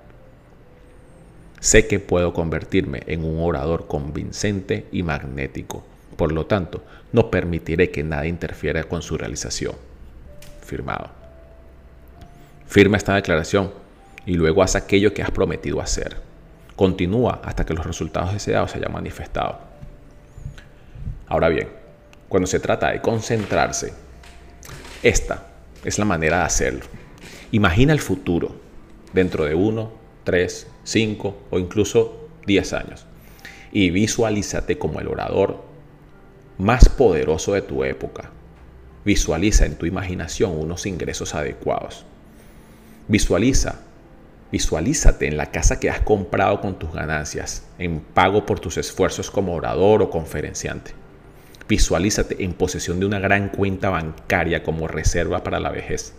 Sé 1.59 1.87
que 1.87 1.99
puedo 1.99 2.33
convertirme 2.33 3.03
en 3.07 3.25
un 3.25 3.39
orador 3.41 3.87
convincente 3.87 4.85
y 4.91 5.03
magnético. 5.03 5.83
Por 6.15 6.31
lo 6.31 6.45
tanto, 6.45 6.83
no 7.11 7.29
permitiré 7.29 7.91
que 7.91 8.03
nada 8.03 8.27
interfiera 8.27 8.83
con 8.83 9.01
su 9.01 9.17
realización. 9.17 9.75
Firmado. 10.61 11.09
Firma 12.67 12.97
esta 12.97 13.15
declaración 13.15 13.71
y 14.25 14.35
luego 14.35 14.63
haz 14.63 14.75
aquello 14.75 15.13
que 15.13 15.23
has 15.23 15.31
prometido 15.31 15.81
hacer. 15.81 16.17
Continúa 16.75 17.41
hasta 17.43 17.65
que 17.65 17.73
los 17.73 17.85
resultados 17.85 18.31
deseados 18.31 18.71
se 18.71 18.77
hayan 18.77 18.93
manifestado. 18.93 19.59
Ahora 21.27 21.49
bien, 21.49 21.67
cuando 22.29 22.47
se 22.47 22.59
trata 22.59 22.91
de 22.91 23.01
concentrarse, 23.01 23.93
esta 25.03 25.47
es 25.83 25.99
la 25.99 26.05
manera 26.05 26.39
de 26.39 26.43
hacerlo. 26.43 26.85
Imagina 27.51 27.91
el 27.91 27.99
futuro 27.99 28.55
dentro 29.13 29.45
de 29.45 29.55
uno, 29.55 29.91
tres, 30.23 30.67
5 30.89 31.37
o 31.51 31.59
incluso 31.59 32.29
10 32.47 32.73
años. 32.73 33.05
Y 33.71 33.91
visualízate 33.91 34.77
como 34.77 34.99
el 34.99 35.07
orador 35.07 35.63
más 36.57 36.89
poderoso 36.89 37.53
de 37.53 37.61
tu 37.61 37.83
época. 37.83 38.31
Visualiza 39.05 39.65
en 39.65 39.75
tu 39.75 39.85
imaginación 39.85 40.57
unos 40.57 40.85
ingresos 40.85 41.35
adecuados. 41.35 42.05
Visualiza, 43.07 43.81
visualízate 44.51 45.27
en 45.27 45.37
la 45.37 45.51
casa 45.51 45.79
que 45.79 45.89
has 45.89 46.01
comprado 46.01 46.59
con 46.59 46.77
tus 46.77 46.91
ganancias, 46.91 47.63
en 47.77 47.99
pago 47.99 48.45
por 48.45 48.59
tus 48.59 48.77
esfuerzos 48.77 49.29
como 49.31 49.53
orador 49.53 50.01
o 50.01 50.09
conferenciante. 50.09 50.91
Visualízate 51.67 52.43
en 52.43 52.53
posesión 52.53 52.99
de 52.99 53.05
una 53.05 53.19
gran 53.19 53.49
cuenta 53.49 53.89
bancaria 53.89 54.63
como 54.63 54.87
reserva 54.87 55.43
para 55.43 55.59
la 55.59 55.69
vejez. 55.69 56.13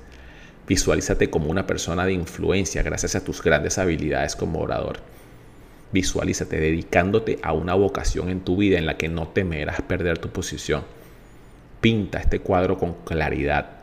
Visualízate 0.71 1.31
como 1.31 1.51
una 1.51 1.67
persona 1.67 2.07
de 2.07 2.13
influencia 2.13 2.85
gracias 2.85 3.17
a 3.17 3.25
tus 3.25 3.43
grandes 3.43 3.77
habilidades 3.77 4.37
como 4.37 4.61
orador. 4.61 5.01
Visualízate 5.91 6.61
dedicándote 6.61 7.41
a 7.43 7.53
una 7.55 7.75
vocación 7.75 8.29
en 8.29 8.43
tu 8.43 8.57
vida 8.57 8.79
en 8.79 8.87
la 8.87 8.97
que 8.97 9.09
no 9.09 9.27
temerás 9.27 9.83
perder 9.83 10.19
tu 10.19 10.29
posición. 10.29 10.85
Pinta 11.81 12.21
este 12.21 12.39
cuadro 12.39 12.79
con 12.79 12.95
claridad. 13.05 13.79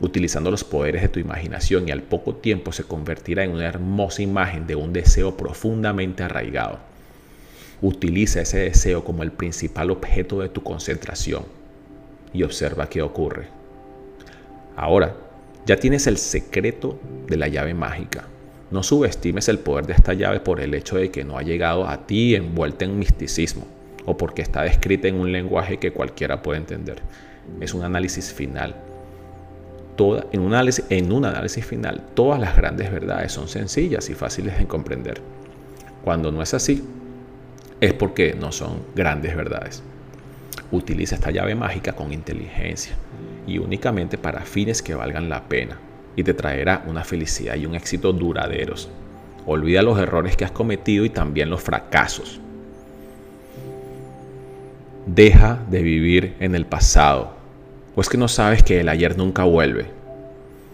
utilizando 0.00 0.50
los 0.50 0.64
poderes 0.64 1.00
de 1.00 1.08
tu 1.08 1.18
imaginación 1.18 1.88
y 1.88 1.92
al 1.92 2.02
poco 2.02 2.34
tiempo 2.34 2.72
se 2.72 2.84
convertirá 2.84 3.44
en 3.44 3.52
una 3.52 3.64
hermosa 3.64 4.20
imagen 4.20 4.66
de 4.66 4.76
un 4.76 4.92
deseo 4.92 5.38
profundamente 5.38 6.24
arraigado. 6.24 6.78
Utiliza 7.80 8.42
ese 8.42 8.58
deseo 8.58 9.02
como 9.02 9.22
el 9.22 9.32
principal 9.32 9.90
objeto 9.90 10.40
de 10.40 10.50
tu 10.50 10.62
concentración 10.62 11.46
y 12.34 12.42
observa 12.42 12.90
qué 12.90 13.00
ocurre. 13.00 13.46
Ahora, 14.76 15.14
ya 15.64 15.76
tienes 15.76 16.06
el 16.06 16.18
secreto 16.18 16.98
de 17.28 17.36
la 17.36 17.48
llave 17.48 17.74
mágica. 17.74 18.24
No 18.70 18.82
subestimes 18.82 19.48
el 19.48 19.58
poder 19.58 19.86
de 19.86 19.92
esta 19.92 20.14
llave 20.14 20.40
por 20.40 20.60
el 20.60 20.74
hecho 20.74 20.96
de 20.96 21.10
que 21.10 21.24
no 21.24 21.38
ha 21.38 21.42
llegado 21.42 21.86
a 21.86 22.06
ti 22.06 22.34
envuelta 22.34 22.84
en 22.84 22.98
misticismo 22.98 23.66
o 24.04 24.16
porque 24.16 24.42
está 24.42 24.62
descrita 24.62 25.08
en 25.08 25.16
un 25.16 25.30
lenguaje 25.30 25.78
que 25.78 25.92
cualquiera 25.92 26.42
puede 26.42 26.58
entender. 26.58 26.96
Es 27.60 27.74
un 27.74 27.84
análisis 27.84 28.32
final. 28.32 28.74
Toda, 29.96 30.26
en, 30.32 30.40
un 30.40 30.54
análisis, 30.54 30.84
en 30.88 31.12
un 31.12 31.24
análisis 31.26 31.64
final, 31.64 32.02
todas 32.14 32.40
las 32.40 32.56
grandes 32.56 32.90
verdades 32.90 33.30
son 33.30 33.46
sencillas 33.46 34.08
y 34.10 34.14
fáciles 34.14 34.58
de 34.58 34.66
comprender. 34.66 35.20
Cuando 36.02 36.32
no 36.32 36.42
es 36.42 36.54
así, 36.54 36.82
es 37.80 37.92
porque 37.92 38.34
no 38.34 38.50
son 38.50 38.80
grandes 38.96 39.36
verdades. 39.36 39.82
Utiliza 40.72 41.14
esta 41.14 41.30
llave 41.30 41.54
mágica 41.54 41.92
con 41.92 42.12
inteligencia 42.12 42.96
y 43.46 43.58
únicamente 43.58 44.18
para 44.18 44.42
fines 44.42 44.82
que 44.82 44.94
valgan 44.94 45.28
la 45.28 45.44
pena 45.44 45.78
y 46.16 46.24
te 46.24 46.34
traerá 46.34 46.84
una 46.86 47.04
felicidad 47.04 47.56
y 47.56 47.66
un 47.66 47.74
éxito 47.74 48.12
duraderos. 48.12 48.88
Olvida 49.46 49.82
los 49.82 49.98
errores 49.98 50.36
que 50.36 50.44
has 50.44 50.50
cometido 50.50 51.04
y 51.04 51.10
también 51.10 51.50
los 51.50 51.62
fracasos. 51.62 52.40
Deja 55.06 55.58
de 55.68 55.82
vivir 55.82 56.36
en 56.38 56.54
el 56.54 56.64
pasado, 56.64 57.32
o 57.96 58.00
es 58.00 58.08
que 58.08 58.18
no 58.18 58.28
sabes 58.28 58.62
que 58.62 58.80
el 58.80 58.88
ayer 58.88 59.18
nunca 59.18 59.44
vuelve. 59.44 59.86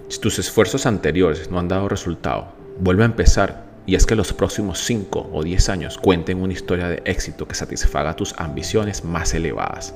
Si 0.08 0.20
tus 0.20 0.38
esfuerzos 0.38 0.86
anteriores 0.86 1.50
no 1.50 1.58
han 1.58 1.68
dado 1.68 1.88
resultado, 1.88 2.48
vuelve 2.78 3.02
a 3.04 3.06
empezar 3.06 3.64
y 3.86 3.94
es 3.94 4.04
que 4.04 4.14
los 4.14 4.34
próximos 4.34 4.80
5 4.80 5.30
o 5.32 5.42
10 5.42 5.68
años 5.70 5.96
cuenten 5.96 6.42
una 6.42 6.52
historia 6.52 6.88
de 6.88 7.02
éxito 7.06 7.48
que 7.48 7.54
satisfaga 7.54 8.16
tus 8.16 8.34
ambiciones 8.36 9.02
más 9.02 9.32
elevadas. 9.32 9.94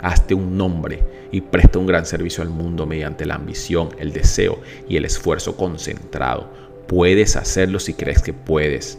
Hazte 0.00 0.34
un 0.34 0.56
nombre 0.56 1.02
y 1.32 1.40
presta 1.40 1.78
un 1.78 1.86
gran 1.86 2.06
servicio 2.06 2.42
al 2.42 2.50
mundo 2.50 2.86
mediante 2.86 3.26
la 3.26 3.34
ambición, 3.34 3.90
el 3.98 4.12
deseo 4.12 4.60
y 4.88 4.96
el 4.96 5.04
esfuerzo 5.04 5.56
concentrado. 5.56 6.50
Puedes 6.86 7.36
hacerlo 7.36 7.80
si 7.80 7.94
crees 7.94 8.22
que 8.22 8.32
puedes. 8.32 8.98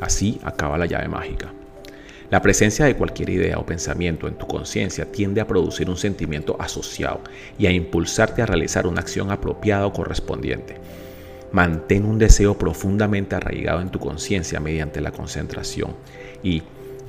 Así 0.00 0.40
acaba 0.42 0.78
la 0.78 0.86
llave 0.86 1.08
mágica. 1.08 1.52
La 2.30 2.40
presencia 2.40 2.86
de 2.86 2.96
cualquier 2.96 3.30
idea 3.30 3.58
o 3.58 3.66
pensamiento 3.66 4.26
en 4.26 4.34
tu 4.34 4.46
conciencia 4.46 5.12
tiende 5.12 5.40
a 5.40 5.46
producir 5.46 5.88
un 5.90 5.96
sentimiento 5.96 6.56
asociado 6.58 7.20
y 7.58 7.66
a 7.66 7.70
impulsarte 7.70 8.42
a 8.42 8.46
realizar 8.46 8.86
una 8.86 9.02
acción 9.02 9.30
apropiada 9.30 9.86
o 9.86 9.92
correspondiente. 9.92 10.76
Mantén 11.52 12.04
un 12.04 12.18
deseo 12.18 12.58
profundamente 12.58 13.36
arraigado 13.36 13.80
en 13.80 13.90
tu 13.90 14.00
conciencia 14.00 14.58
mediante 14.58 15.00
la 15.00 15.12
concentración 15.12 15.94
y 16.42 16.62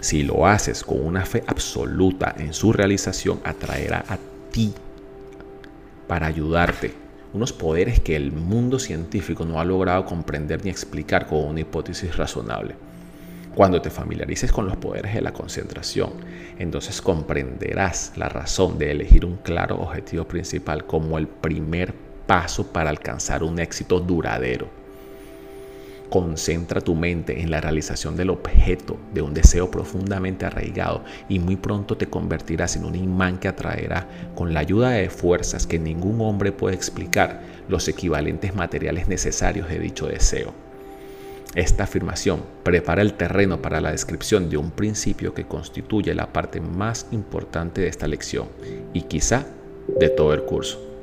si 0.06 0.22
lo 0.22 0.46
haces 0.46 0.84
con 0.84 1.04
una 1.04 1.26
fe 1.26 1.44
absoluta 1.48 2.36
en 2.38 2.54
su 2.54 2.72
realización, 2.72 3.39
atraerá 3.44 4.06
a 4.08 4.20
ti 4.52 4.72
para 6.08 6.28
ayudarte 6.28 6.94
unos 7.34 7.52
poderes 7.52 8.02
que 8.02 8.15
el 8.15 8.32
mundo 8.32 8.78
científico 8.78 9.46
no 9.46 9.60
ha 9.60 9.65
logrado 9.65 10.06
comprender 10.06 10.63
ni 10.63 10.70
explicar 10.70 11.26
con 11.26 11.39
una 11.39 11.62
hipótesis 11.62 12.15
razonable. 12.15 12.76
Cuando 13.56 13.82
te 13.82 13.89
familiarices 13.89 14.52
con 14.52 14.68
los 14.68 14.78
poderes 14.78 15.15
de 15.15 15.22
la 15.22 15.34
concentración, 15.34 16.12
entonces 16.60 17.02
comprenderás 17.02 18.13
la 18.15 18.30
razón 18.30 18.78
de 18.78 18.91
elegir 18.91 19.26
un 19.26 19.38
claro 19.38 19.78
objetivo 19.82 20.26
principal 20.26 20.86
como 20.86 21.18
el 21.18 21.28
primer 21.28 21.96
paso 22.28 22.68
para 22.68 22.91
alcanzar 22.91 23.41
un 23.41 23.58
éxito 23.58 24.00
duradero. 24.00 24.85
Concentra 26.10 26.82
tu 26.82 26.96
mente 26.96 27.41
en 27.41 27.50
la 27.50 27.62
realización 27.62 28.15
del 28.15 28.30
objeto 28.30 28.98
de 29.13 29.22
un 29.22 29.34
deseo 29.34 29.72
profundamente 29.72 30.46
arraigado 30.46 31.04
y 31.28 31.39
muy 31.39 31.56
pronto 31.56 31.98
te 31.98 32.08
convertirás 32.08 32.76
en 32.76 32.86
un 32.86 32.96
imán 32.96 33.39
que 33.39 33.48
atraerá 33.48 34.08
con 34.36 34.54
la 34.54 34.60
ayuda 34.60 34.91
de 34.91 35.10
fuerzas 35.10 35.65
que 35.65 35.80
ningún 35.80 36.22
hombre 36.22 36.52
puede 36.52 36.76
explicar 36.76 37.41
los 37.68 37.88
equivalentes 37.88 38.56
materiales 38.56 39.08
necesarios 39.08 39.68
de 39.68 39.80
dicho 39.80 40.08
deseo. 40.08 40.54
Esta 41.56 41.86
afirmación 41.86 42.44
prepara 42.63 43.02
el 43.02 43.13
terreno 43.13 43.62
para 43.62 43.80
la 43.80 43.91
descripción 43.91 44.50
de 44.50 44.58
un 44.58 44.72
principio 44.72 45.34
que 45.34 45.46
constituye 45.46 46.13
la 46.13 46.34
parte 46.34 46.60
más 46.60 47.08
importante 47.12 47.82
de 47.82 47.88
esta 47.88 48.08
lección 48.08 48.50
y 48.94 49.04
quizá 49.04 49.46
de 50.00 50.10
todo 50.10 50.34
el 50.34 50.44
curso. 50.44 50.94